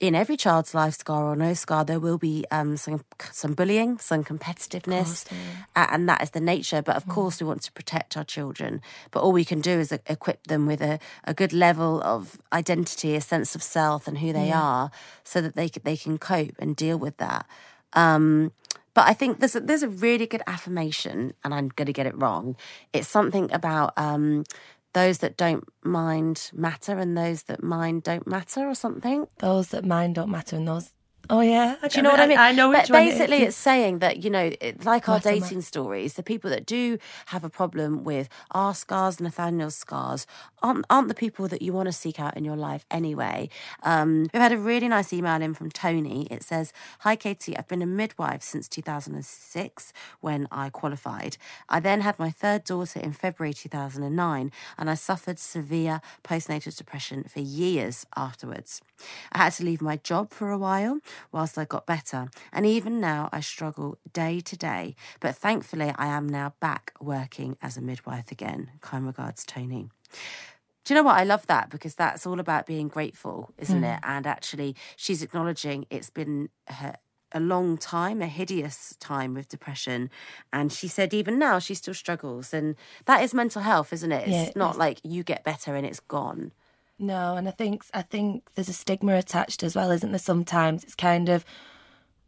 In 0.00 0.14
every 0.14 0.36
child's 0.36 0.74
life, 0.74 0.94
scar 0.94 1.24
or 1.24 1.34
no 1.34 1.54
scar, 1.54 1.84
there 1.84 1.98
will 1.98 2.18
be 2.18 2.44
um, 2.50 2.76
some 2.76 3.04
some 3.32 3.54
bullying, 3.54 3.98
some 3.98 4.22
competitiveness, 4.22 5.26
and 5.74 6.08
that 6.08 6.22
is 6.22 6.30
the 6.30 6.40
nature. 6.40 6.82
But 6.82 6.96
of 6.96 7.08
course, 7.08 7.40
we 7.40 7.46
want 7.46 7.62
to 7.62 7.72
protect 7.72 8.16
our 8.16 8.24
children. 8.24 8.80
But 9.10 9.22
all 9.22 9.32
we 9.32 9.44
can 9.44 9.60
do 9.60 9.78
is 9.80 9.90
equip 9.90 10.46
them 10.46 10.66
with 10.66 10.80
a, 10.80 11.00
a 11.24 11.34
good 11.34 11.52
level 11.52 12.00
of 12.02 12.38
identity, 12.52 13.16
a 13.16 13.20
sense 13.20 13.56
of 13.56 13.62
self, 13.62 14.06
and 14.06 14.18
who 14.18 14.32
they 14.32 14.52
are, 14.52 14.90
so 15.24 15.40
that 15.40 15.56
they 15.56 15.68
they 15.82 15.96
can 15.96 16.16
cope 16.18 16.54
and 16.60 16.76
deal 16.76 16.96
with 16.96 17.16
that. 17.16 17.46
Um, 17.92 18.52
but 18.94 19.06
I 19.06 19.14
think 19.14 19.38
there's 19.38 19.54
a, 19.54 19.60
there's 19.60 19.84
a 19.84 19.88
really 19.88 20.26
good 20.26 20.42
affirmation, 20.46 21.32
and 21.44 21.54
I'm 21.54 21.68
going 21.68 21.86
to 21.86 21.92
get 21.92 22.06
it 22.06 22.16
wrong. 22.20 22.56
It's 22.92 23.08
something 23.08 23.48
about 23.52 23.92
um, 23.96 24.44
those 24.92 25.18
that 25.18 25.36
don't 25.36 25.64
mind 25.84 26.50
matter 26.52 26.98
and 26.98 27.16
those 27.16 27.44
that 27.44 27.62
mind 27.62 28.02
don't 28.02 28.26
matter, 28.26 28.68
or 28.68 28.74
something. 28.74 29.26
Those 29.38 29.68
that 29.68 29.84
mind 29.84 30.14
don't 30.16 30.30
matter, 30.30 30.56
and 30.56 30.68
those. 30.68 30.92
Oh 31.30 31.40
yeah, 31.42 31.76
Do 31.86 31.88
you 31.98 32.02
know 32.02 32.10
what 32.10 32.20
I 32.20 32.26
mean? 32.26 32.38
I 32.38 32.52
know 32.52 32.70
which 32.70 32.88
But 32.88 32.90
one 32.90 33.02
it 33.02 33.08
is. 33.08 33.18
basically, 33.18 33.42
it's 33.42 33.56
saying 33.56 33.98
that 33.98 34.24
you 34.24 34.30
know, 34.30 34.50
it, 34.62 34.84
like 34.86 35.10
our 35.10 35.20
dating 35.20 35.60
stories, 35.60 36.14
the 36.14 36.22
people 36.22 36.48
that 36.48 36.64
do 36.64 36.96
have 37.26 37.44
a 37.44 37.50
problem 37.50 38.02
with 38.02 38.30
our 38.52 38.74
scars, 38.74 39.20
Nathaniel's 39.20 39.74
scars, 39.76 40.26
aren't 40.62 40.86
aren't 40.88 41.08
the 41.08 41.14
people 41.14 41.46
that 41.48 41.60
you 41.60 41.74
want 41.74 41.86
to 41.86 41.92
seek 41.92 42.18
out 42.18 42.34
in 42.36 42.44
your 42.46 42.56
life 42.56 42.86
anyway. 42.90 43.50
Um, 43.82 44.28
we've 44.32 44.40
had 44.40 44.52
a 44.52 44.58
really 44.58 44.88
nice 44.88 45.12
email 45.12 45.42
in 45.42 45.52
from 45.52 45.70
Tony. 45.70 46.26
It 46.30 46.42
says, 46.42 46.72
"Hi 47.00 47.14
Katie, 47.14 47.56
I've 47.58 47.68
been 47.68 47.82
a 47.82 47.86
midwife 47.86 48.42
since 48.42 48.66
2006 48.66 49.92
when 50.20 50.48
I 50.50 50.70
qualified. 50.70 51.36
I 51.68 51.78
then 51.78 52.00
had 52.00 52.18
my 52.18 52.30
third 52.30 52.64
daughter 52.64 53.00
in 53.00 53.12
February 53.12 53.52
2009, 53.52 54.50
and 54.78 54.90
I 54.90 54.94
suffered 54.94 55.38
severe 55.38 56.00
postnatal 56.24 56.74
depression 56.74 57.24
for 57.24 57.40
years 57.40 58.06
afterwards. 58.16 58.80
I 59.32 59.38
had 59.38 59.52
to 59.54 59.64
leave 59.64 59.82
my 59.82 59.96
job 59.96 60.30
for 60.32 60.50
a 60.50 60.58
while 60.58 61.00
whilst 61.32 61.58
I 61.58 61.64
got 61.64 61.86
better, 61.86 62.30
and 62.52 62.66
even 62.66 63.00
now 63.00 63.28
I 63.32 63.40
struggle 63.40 63.98
day 64.12 64.40
to 64.40 64.56
day. 64.56 64.96
But 65.20 65.36
thankfully, 65.36 65.92
I 65.96 66.06
am 66.06 66.28
now 66.28 66.54
back 66.60 66.92
working 67.00 67.56
as 67.62 67.76
a 67.76 67.82
midwife 67.82 68.30
again. 68.30 68.70
Kind 68.80 69.06
regards, 69.06 69.44
Tony. 69.44 69.90
Do 70.84 70.94
you 70.94 71.00
know 71.00 71.04
what? 71.04 71.18
I 71.18 71.24
love 71.24 71.46
that 71.48 71.68
because 71.68 71.94
that's 71.94 72.26
all 72.26 72.40
about 72.40 72.64
being 72.64 72.88
grateful, 72.88 73.50
isn't 73.58 73.78
hmm. 73.78 73.84
it? 73.84 74.00
And 74.02 74.26
actually, 74.26 74.74
she's 74.96 75.22
acknowledging 75.22 75.84
it's 75.90 76.08
been 76.08 76.48
her, 76.66 76.96
a 77.32 77.40
long 77.40 77.76
time, 77.76 78.22
a 78.22 78.26
hideous 78.26 78.96
time 78.98 79.34
with 79.34 79.48
depression. 79.48 80.10
And 80.52 80.72
she 80.72 80.88
said, 80.88 81.12
even 81.12 81.38
now, 81.38 81.58
she 81.58 81.74
still 81.74 81.94
struggles. 81.94 82.54
And 82.54 82.74
that 83.04 83.22
is 83.22 83.34
mental 83.34 83.62
health, 83.62 83.92
isn't 83.92 84.12
it? 84.12 84.22
It's 84.22 84.30
Yeah, 84.30 84.42
it 84.44 84.56
not 84.56 84.72
is. 84.72 84.78
like 84.78 85.00
you 85.04 85.22
get 85.22 85.44
better 85.44 85.74
and 85.74 85.84
it's 85.86 86.00
gone. 86.00 86.52
No, 86.98 87.36
and 87.36 87.46
I 87.48 87.52
think 87.52 87.84
I 87.94 88.02
think 88.02 88.44
there's 88.54 88.68
a 88.68 88.72
stigma 88.72 89.14
attached 89.16 89.62
as 89.62 89.76
well, 89.76 89.90
isn't 89.90 90.10
there? 90.10 90.18
Sometimes 90.18 90.82
it's 90.84 90.94
kind 90.96 91.28
of, 91.28 91.44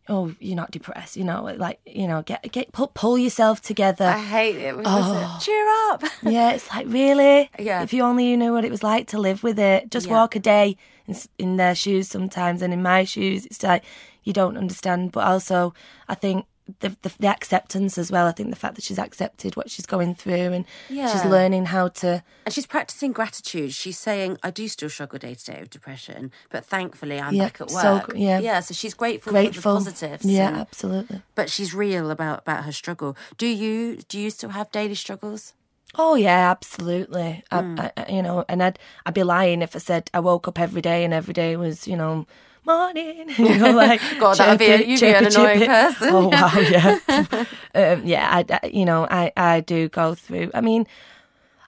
oh, 0.08 0.34
you're 0.38 0.56
not 0.56 0.70
depressed, 0.70 1.16
you 1.16 1.24
know, 1.24 1.42
like 1.58 1.80
you 1.86 2.06
know, 2.06 2.22
get 2.22 2.42
get 2.52 2.70
pull, 2.72 2.88
pull 2.94 3.18
yourself 3.18 3.60
together. 3.60 4.04
I 4.04 4.18
hate 4.20 4.56
it. 4.56 4.76
Was 4.76 4.86
it? 4.86 4.90
Oh. 4.90 5.38
Cheer 5.42 5.66
up. 5.90 6.02
yeah, 6.22 6.52
it's 6.52 6.70
like 6.70 6.86
really. 6.88 7.50
Yeah. 7.58 7.82
If 7.82 7.92
you 7.92 8.02
only 8.04 8.36
knew 8.36 8.52
what 8.52 8.64
it 8.64 8.70
was 8.70 8.82
like 8.82 9.08
to 9.08 9.18
live 9.18 9.42
with 9.42 9.58
it, 9.58 9.90
just 9.90 10.06
Yeah. 10.06 10.12
walk 10.14 10.36
a 10.36 10.40
day 10.40 10.76
in, 11.06 11.16
in 11.38 11.56
their 11.56 11.74
shoes 11.74 12.08
sometimes, 12.08 12.62
and 12.62 12.72
in 12.72 12.82
my 12.82 13.04
shoes, 13.04 13.46
it's 13.46 13.62
like 13.62 13.84
you 14.22 14.32
don't 14.32 14.56
understand. 14.56 15.12
But 15.12 15.26
also, 15.26 15.74
I 16.08 16.14
think. 16.14 16.46
The, 16.80 16.96
the, 17.02 17.12
the 17.18 17.26
acceptance 17.26 17.98
as 17.98 18.10
well. 18.12 18.26
I 18.26 18.32
think 18.32 18.50
the 18.50 18.56
fact 18.56 18.76
that 18.76 18.84
she's 18.84 18.98
accepted 18.98 19.56
what 19.56 19.70
she's 19.70 19.86
going 19.86 20.14
through 20.14 20.52
and 20.52 20.64
yeah. 20.88 21.10
she's 21.12 21.24
learning 21.24 21.66
how 21.66 21.88
to 21.88 22.22
And 22.46 22.54
she's 22.54 22.66
practicing 22.66 23.12
gratitude. 23.12 23.72
She's 23.72 23.98
saying, 23.98 24.38
I 24.42 24.50
do 24.50 24.68
still 24.68 24.88
struggle 24.88 25.18
day 25.18 25.34
to 25.34 25.44
day 25.44 25.58
with 25.60 25.70
depression, 25.70 26.30
but 26.50 26.64
thankfully 26.64 27.20
I'm 27.20 27.34
Yeah, 27.34 27.44
back 27.44 27.60
at 27.60 27.70
work. 27.70 28.08
gr- 28.10 28.16
yeah. 28.16 28.38
Yeah, 28.38 28.60
so 28.60 28.74
she's 28.74 28.94
grateful, 28.94 29.32
grateful. 29.32 29.78
for 29.78 29.84
the 29.84 29.90
positives. 29.90 30.24
Yeah, 30.24 30.48
and- 30.48 30.56
absolutely. 30.58 31.22
but 31.34 31.50
she's 31.50 31.74
real 31.74 32.10
about, 32.10 32.40
about 32.40 32.64
her 32.64 32.72
struggle. 32.72 33.16
Do 33.36 33.46
you 33.46 33.96
do 34.08 34.18
you 34.18 34.30
still 34.30 34.50
have 34.50 34.70
daily 34.70 34.94
struggles? 34.94 35.54
Oh 35.96 36.14
yeah, 36.14 36.50
absolutely. 36.50 37.42
Hmm. 37.50 37.80
I, 37.80 37.92
I, 37.96 38.06
you 38.12 38.22
know, 38.22 38.44
and 38.48 38.62
I'd 38.62 38.78
I'd 39.06 39.14
be 39.14 39.24
lying 39.24 39.60
if 39.60 39.74
I 39.74 39.80
said 39.80 40.10
I 40.14 40.20
woke 40.20 40.46
up 40.46 40.58
every 40.58 40.80
day 40.80 41.04
and 41.04 41.12
every 41.12 41.34
day 41.34 41.56
was 41.56 41.88
you 41.88 41.96
know 41.96 42.26
morning. 42.70 43.28
You 43.38 43.58
know, 43.58 43.70
like 43.72 44.00
God, 44.18 44.36
that 44.38 44.48
would 44.50 44.58
be 44.58 44.66
a- 44.66 44.86
you'd 44.86 45.00
be 45.00 45.08
an 45.14 45.26
annoying 45.26 45.66
person. 45.66 46.08
Oh 46.10 46.28
wow, 46.34 46.52
yeah, 46.58 46.98
um, 47.74 48.02
yeah. 48.06 48.28
I, 48.38 48.44
I, 48.62 48.66
you 48.68 48.84
know, 48.84 49.06
I 49.10 49.32
I 49.36 49.60
do 49.60 49.88
go 49.88 50.14
through. 50.14 50.50
I 50.54 50.60
mean. 50.60 50.86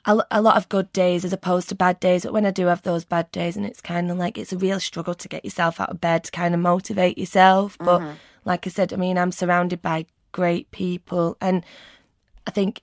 A, 0.05 0.19
a 0.33 0.43
lot 0.43 0.57
of 0.57 0.69
good 0.69 0.93
days 0.93 1.25
as 1.25 1.33
opposed 1.33 1.69
to 1.69 1.77
bad 1.77 2.01
days, 2.01 2.25
but 2.25 2.33
when 2.33 2.45
I 2.45 2.51
do 2.51 2.67
have 2.67 2.83
those 2.83 3.05
bad 3.05 3.31
days, 3.31 3.57
and 3.57 3.65
it's 3.65 3.81
kind 3.81 4.11
of 4.11 4.19
like 4.19 4.37
it's 4.37 4.53
a 4.53 4.59
real 4.59 4.81
struggle 4.81 5.15
to 5.15 5.29
get 5.29 5.45
yourself 5.45 5.81
out 5.81 5.91
of 5.91 6.01
bed 6.01 6.25
to 6.25 6.33
kind 6.33 6.55
of 6.55 6.61
motivate 6.61 7.17
yourself. 7.19 7.79
But 7.79 8.01
Mm-hmm. 8.01 8.17
like 8.45 8.67
I 8.67 8.71
said, 8.71 8.93
I 8.93 8.97
mean, 8.97 9.17
I'm 9.17 9.31
surrounded 9.31 9.81
by 9.81 10.07
great 10.33 10.69
people, 10.73 11.37
and 11.41 11.65
I 12.49 12.51
think 12.51 12.83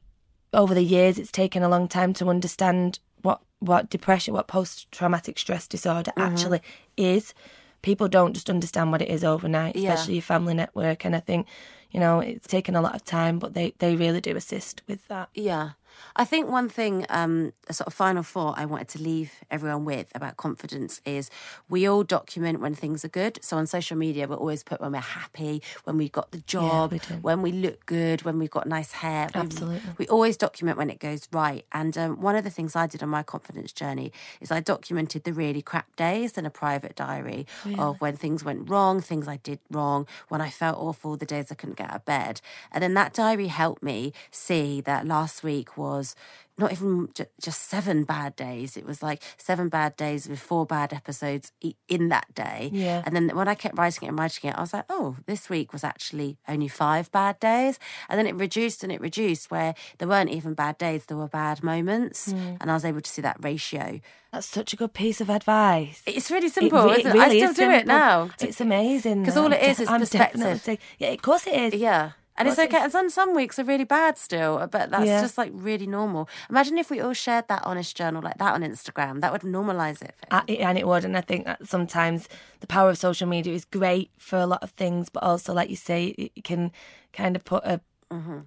over 0.53 0.73
the 0.73 0.82
years 0.95 1.17
it's 1.19 1.29
taken 1.32 1.62
a 1.62 1.67
long 1.67 1.89
time 1.89 2.13
to 2.13 2.29
understand 2.29 2.99
what 3.21 3.41
what 3.60 3.89
depression, 3.89 4.34
what 4.34 4.47
post 4.47 4.89
traumatic 4.89 5.38
stress 5.38 5.67
disorder 5.67 6.12
Mm-hmm. 6.15 6.21
actually 6.34 6.62
is. 6.95 7.34
People 7.81 8.07
don't 8.07 8.33
just 8.33 8.49
understand 8.49 8.91
what 8.91 9.01
it 9.01 9.09
is 9.09 9.23
overnight, 9.23 9.75
Yeah. 9.75 9.93
especially 9.93 10.15
your 10.15 10.21
family 10.23 10.53
network. 10.53 11.05
And 11.05 11.15
I 11.15 11.19
think, 11.19 11.47
you 11.91 11.99
know, 11.99 12.19
it's 12.19 12.47
taken 12.47 12.75
a 12.75 12.81
lot 12.81 12.95
of 12.95 13.03
time, 13.05 13.39
but 13.39 13.53
they, 13.53 13.73
they 13.79 13.95
really 13.95 14.21
do 14.21 14.35
assist 14.35 14.81
with 14.87 15.07
that. 15.07 15.29
Yeah. 15.33 15.71
I 16.15 16.25
think 16.25 16.49
one 16.49 16.69
thing, 16.69 17.06
um, 17.10 17.54
a 17.67 17.73
sort 17.73 17.88
of 17.88 17.93
final 17.93 18.23
thought 18.23 18.58
I 18.58 18.65
wanted 18.65 18.88
to 18.89 19.02
leave 19.02 19.34
everyone 19.49 19.86
with 19.86 20.12
about 20.15 20.38
confidence 20.38 21.02
is 21.06 21.30
we 21.69 21.88
all 21.88 22.04
document 22.04 22.60
when 22.62 22.75
things 22.75 23.06
are 23.06 23.10
good. 23.10 23.39
So 23.41 23.58
on 23.58 23.67
social 23.67 23.97
media, 23.97 24.28
we'll 24.28 24.38
always 24.39 24.63
put 24.63 24.82
when 24.82 24.91
we're 24.91 24.99
happy, 24.99 25.62
when 25.84 25.97
we've 25.97 26.12
got 26.12 26.32
the 26.32 26.39
job, 26.39 26.91
we 26.91 26.99
when 27.21 27.41
we 27.41 27.52
look 27.52 27.86
good, 27.86 28.23
when 28.23 28.39
we've 28.39 28.49
got 28.49 28.67
nice 28.67 28.91
hair. 28.93 29.30
We- 29.34 29.41
Absolutely. 29.41 29.82
We, 29.97 30.08
always 30.08 30.38
document 30.38 30.78
when 30.78 30.89
it 30.89 30.99
goes 30.99 31.28
right. 31.32 31.65
And 31.71 31.97
um, 31.97 32.19
one 32.21 32.36
of 32.36 32.43
the 32.43 32.49
things 32.49 32.75
I 32.75 32.88
did 32.88 33.04
on 33.04 33.10
my 33.10 33.23
confidence 33.23 33.71
journey 33.71 34.12
is 34.41 34.52
I 34.52 34.60
documented 34.60 35.23
the 35.23 35.34
really 35.34 35.62
crap 35.62 35.95
days 35.95 36.38
in 36.38 36.45
a 36.45 36.49
private 36.49 36.95
diary 36.95 37.45
of 37.78 38.02
when 38.02 38.15
things 38.15 38.43
went 38.43 38.69
wrong, 38.69 39.02
things 39.02 39.28
I 39.28 39.38
did 39.38 39.60
wrong, 39.71 40.08
when 40.28 40.41
I 40.41 40.49
felt 40.49 40.78
awful, 40.78 41.15
the 41.15 41.25
days 41.25 41.52
I 41.52 41.56
couldn't 41.56 41.78
get 41.78 41.89
out 41.89 41.95
of 41.97 42.06
bed. 42.06 42.41
And 42.71 42.84
then 42.84 42.93
that 42.95 43.13
diary 43.13 43.47
helped 43.47 43.84
me 43.84 44.13
see 44.32 44.82
that 44.82 45.06
last 45.06 45.43
week 45.43 45.78
was 45.79 46.15
not 46.59 46.71
even 46.71 47.09
ju- 47.13 47.25
just 47.41 47.69
seven 47.69 48.03
bad 48.03 48.35
days. 48.35 48.75
It 48.75 48.85
was 48.85 49.01
like 49.01 49.23
seven 49.37 49.69
bad 49.69 49.95
days 49.95 50.27
with 50.27 50.39
four 50.39 50.65
bad 50.65 50.93
episodes 50.93 51.51
in 51.87 52.09
that 52.09 52.33
day. 52.35 52.69
Yeah. 52.71 53.01
And 53.05 53.15
then 53.15 53.29
when 53.35 53.47
I 53.47 53.55
kept 53.55 53.77
writing 53.77 54.05
it 54.05 54.09
and 54.09 54.19
writing 54.19 54.49
it, 54.49 54.57
I 54.57 54.61
was 54.61 54.73
like, 54.73 54.85
oh, 54.89 55.15
this 55.25 55.49
week 55.49 55.71
was 55.71 55.83
actually 55.83 56.37
only 56.47 56.67
five 56.67 57.11
bad 57.11 57.39
days. 57.39 57.79
And 58.09 58.19
then 58.19 58.27
it 58.27 58.35
reduced 58.35 58.83
and 58.83 58.91
it 58.91 59.01
reduced 59.01 59.49
where 59.49 59.73
there 59.97 60.07
weren't 60.07 60.29
even 60.29 60.53
bad 60.53 60.77
days, 60.77 61.05
there 61.05 61.17
were 61.17 61.29
bad 61.29 61.63
moments. 61.63 62.31
Hmm. 62.31 62.55
And 62.59 62.69
I 62.69 62.73
was 62.73 62.85
able 62.85 63.01
to 63.01 63.09
see 63.09 63.21
that 63.21 63.37
ratio. 63.39 64.01
That's 64.31 64.45
such 64.45 64.73
a 64.73 64.75
good 64.75 64.93
piece 64.93 65.21
of 65.21 65.29
advice. 65.29 66.03
It's 66.05 66.29
really 66.29 66.49
simple, 66.49 66.89
it 66.91 66.99
isn't 66.99 67.15
it? 67.15 67.19
I 67.19 67.29
still 67.29 67.53
do 67.53 67.71
it 67.71 67.87
now. 67.87 68.29
It's 68.39 68.61
amazing. 68.61 69.21
Because 69.21 69.37
all 69.37 69.51
it 69.51 69.61
is 69.61 69.79
is 69.79 69.89
I'm 69.89 70.01
perspective. 70.01 70.41
definitely 70.41 70.79
yeah, 70.99 71.09
of 71.09 71.21
course 71.21 71.47
it 71.47 71.55
is. 71.55 71.79
Yeah. 71.79 72.11
And 72.39 72.47
it's 72.47 72.58
okay. 72.58 72.78
And 72.82 72.91
some, 72.91 73.10
some 73.10 73.36
weeks 73.36 73.60
are 73.60 73.63
really 73.65 73.84
bad 73.84 74.17
still, 74.17 74.65
but 74.71 74.89
that's 74.89 75.06
Yeah. 75.06 75.21
just 75.21 75.38
like 75.38 75.52
really 75.54 75.86
normal. 75.86 76.28
Imagine 76.49 76.78
if 76.78 76.89
we 76.89 76.99
all 77.02 77.13
shared 77.13 77.47
that 77.49 77.62
honest 77.65 77.95
journal 77.95 78.21
like 78.23 78.38
that 78.39 78.54
on 78.56 78.62
Instagram. 78.62 79.19
That 79.21 79.32
would 79.34 79.41
normalize 79.41 80.02
it. 80.02 80.15
I, 80.32 80.41
and 80.47 80.78
it 80.78 80.88
would, 80.88 81.04
and 81.06 81.15
I 81.17 81.21
think 81.21 81.45
that 81.45 81.67
sometimes 81.67 82.28
the 82.62 82.67
power 82.67 82.89
of 82.89 82.97
social 82.97 83.28
media 83.28 83.54
is 83.54 83.65
great 83.65 84.10
for 84.17 84.39
a 84.39 84.45
lot 84.47 84.63
of 84.63 84.71
things, 84.71 85.10
but 85.10 85.21
also, 85.21 85.54
like 85.54 85.69
you 85.69 85.75
say, 85.75 86.08
it 86.17 86.43
can 86.43 86.71
kind 87.13 87.36
of 87.36 87.43
put 87.43 87.63
a 87.65 87.82
Mm-hmm. 88.12 88.39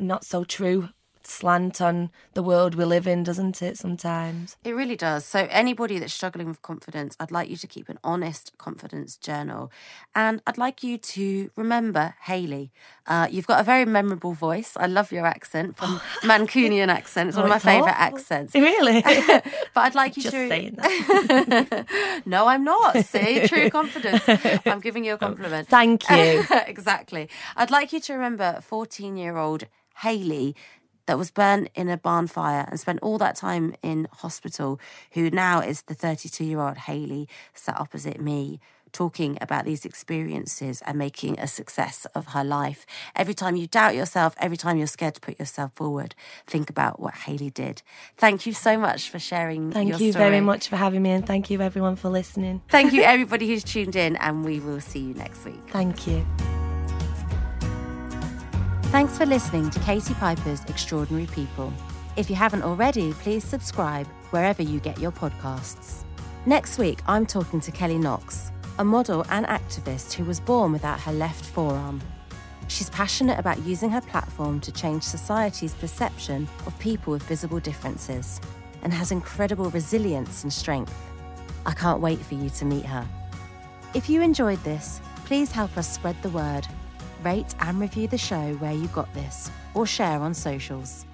not 0.00 0.24
so 0.24 0.44
true 0.44 0.88
slant 1.26 1.80
on 1.80 2.10
the 2.34 2.42
world 2.42 2.74
we 2.74 2.84
live 2.84 3.06
in, 3.06 3.22
doesn't 3.22 3.62
it? 3.62 3.78
Sometimes. 3.78 4.56
It 4.64 4.72
really 4.72 4.96
does. 4.96 5.24
So, 5.24 5.46
anybody 5.50 5.98
that's 5.98 6.12
struggling 6.12 6.48
with 6.48 6.62
confidence, 6.62 7.16
I'd 7.20 7.30
like 7.30 7.48
you 7.48 7.56
to 7.56 7.66
keep 7.66 7.88
an 7.88 7.98
honest 8.04 8.52
confidence 8.58 9.16
journal. 9.16 9.70
And 10.14 10.42
I'd 10.46 10.58
like 10.58 10.82
you 10.82 10.98
to 10.98 11.50
remember 11.56 12.14
Haley. 12.22 12.72
Uh, 13.06 13.28
you've 13.30 13.46
got 13.46 13.60
a 13.60 13.62
very 13.62 13.84
memorable 13.84 14.32
voice. 14.32 14.76
I 14.76 14.86
love 14.86 15.12
your 15.12 15.26
accent 15.26 15.76
from 15.76 16.00
Mancunian 16.22 16.88
accent. 16.88 17.28
It's 17.28 17.36
one 17.36 17.46
of 17.46 17.50
my 17.50 17.58
favourite 17.58 17.98
accents. 17.98 18.54
Really? 18.64 19.02
but 19.74 19.80
I'd 19.80 19.94
like 19.94 20.16
you 20.16 20.22
Just 20.22 20.34
to. 20.34 20.48
saying 20.48 20.76
that. 20.76 22.22
no, 22.24 22.46
I'm 22.46 22.64
not. 22.64 22.96
See, 23.04 23.46
true 23.46 23.68
confidence. 23.68 24.22
I'm 24.64 24.80
giving 24.80 25.04
you 25.04 25.14
a 25.14 25.18
compliment. 25.18 25.68
Thank 25.68 26.08
you. 26.08 26.44
exactly. 26.66 27.28
I'd 27.56 27.70
like 27.70 27.92
you 27.92 28.00
to 28.00 28.14
remember 28.14 28.58
14 28.62 29.16
year 29.16 29.36
old 29.36 29.64
Haley 29.98 30.56
that 31.06 31.18
was 31.18 31.30
burnt 31.30 31.68
in 31.74 31.88
a 31.88 31.96
barn 31.96 32.26
fire 32.26 32.66
and 32.68 32.78
spent 32.80 33.00
all 33.02 33.18
that 33.18 33.36
time 33.36 33.74
in 33.82 34.08
hospital, 34.12 34.80
who 35.12 35.30
now 35.30 35.60
is 35.60 35.82
the 35.82 35.94
32 35.94 36.44
year 36.44 36.60
old 36.60 36.78
Haley 36.78 37.28
sat 37.54 37.78
opposite 37.78 38.20
me. 38.20 38.60
Talking 38.92 39.38
about 39.40 39.64
these 39.64 39.84
experiences 39.84 40.80
and 40.86 40.96
making 40.96 41.40
a 41.40 41.48
success 41.48 42.06
of 42.14 42.28
her 42.28 42.44
life. 42.44 42.86
Every 43.16 43.34
time 43.34 43.56
you 43.56 43.66
doubt 43.66 43.96
yourself, 43.96 44.36
every 44.38 44.56
time 44.56 44.78
you're 44.78 44.86
scared 44.86 45.16
to 45.16 45.20
put 45.20 45.36
yourself 45.36 45.72
forward, 45.74 46.14
think 46.46 46.70
about 46.70 47.00
what 47.00 47.14
Haley 47.14 47.50
did. 47.50 47.82
Thank 48.16 48.46
you 48.46 48.52
so 48.52 48.78
much 48.78 49.10
for 49.10 49.18
sharing. 49.18 49.72
Thank 49.72 49.98
you 49.98 50.12
story. 50.12 50.30
very 50.30 50.40
much 50.40 50.68
for 50.68 50.76
having 50.76 51.02
me, 51.02 51.10
and 51.10 51.26
thank 51.26 51.50
you 51.50 51.60
everyone 51.60 51.96
for 51.96 52.08
listening. 52.08 52.62
Thank 52.68 52.92
you, 52.92 53.02
everybody 53.14 53.48
who's 53.48 53.64
tuned 53.64 53.96
in, 53.96 54.14
and 54.14 54.44
we 54.44 54.60
will 54.60 54.80
see 54.80 55.00
you 55.00 55.14
next 55.14 55.44
week. 55.44 55.60
Thank 55.70 56.06
you. 56.06 56.24
Thanks 58.94 59.18
for 59.18 59.26
listening 59.26 59.70
to 59.70 59.80
Katie 59.80 60.14
Piper's 60.14 60.64
Extraordinary 60.66 61.26
People. 61.26 61.72
If 62.14 62.30
you 62.30 62.36
haven't 62.36 62.62
already, 62.62 63.12
please 63.12 63.42
subscribe 63.42 64.06
wherever 64.30 64.62
you 64.62 64.78
get 64.78 65.00
your 65.00 65.10
podcasts. 65.10 66.04
Next 66.46 66.78
week, 66.78 67.00
I'm 67.08 67.26
talking 67.26 67.60
to 67.62 67.72
Kelly 67.72 67.98
Knox, 67.98 68.52
a 68.78 68.84
model 68.84 69.26
and 69.30 69.46
activist 69.46 70.12
who 70.12 70.22
was 70.22 70.38
born 70.38 70.70
without 70.70 71.00
her 71.00 71.12
left 71.12 71.44
forearm. 71.44 72.00
She's 72.68 72.88
passionate 72.90 73.36
about 73.36 73.58
using 73.64 73.90
her 73.90 74.00
platform 74.00 74.60
to 74.60 74.70
change 74.70 75.02
society's 75.02 75.74
perception 75.74 76.46
of 76.64 76.78
people 76.78 77.14
with 77.14 77.24
visible 77.24 77.58
differences 77.58 78.40
and 78.84 78.94
has 78.94 79.10
incredible 79.10 79.70
resilience 79.70 80.44
and 80.44 80.52
strength. 80.52 80.94
I 81.66 81.72
can't 81.72 82.00
wait 82.00 82.20
for 82.20 82.36
you 82.36 82.48
to 82.48 82.64
meet 82.64 82.86
her. 82.86 83.04
If 83.92 84.08
you 84.08 84.22
enjoyed 84.22 84.62
this, 84.62 85.00
please 85.24 85.50
help 85.50 85.76
us 85.76 85.92
spread 85.92 86.14
the 86.22 86.28
word. 86.28 86.68
Rate 87.24 87.54
and 87.60 87.80
review 87.80 88.06
the 88.06 88.18
show 88.18 88.52
where 88.54 88.74
you 88.74 88.86
got 88.88 89.12
this, 89.14 89.50
or 89.72 89.86
share 89.86 90.20
on 90.20 90.34
socials. 90.34 91.06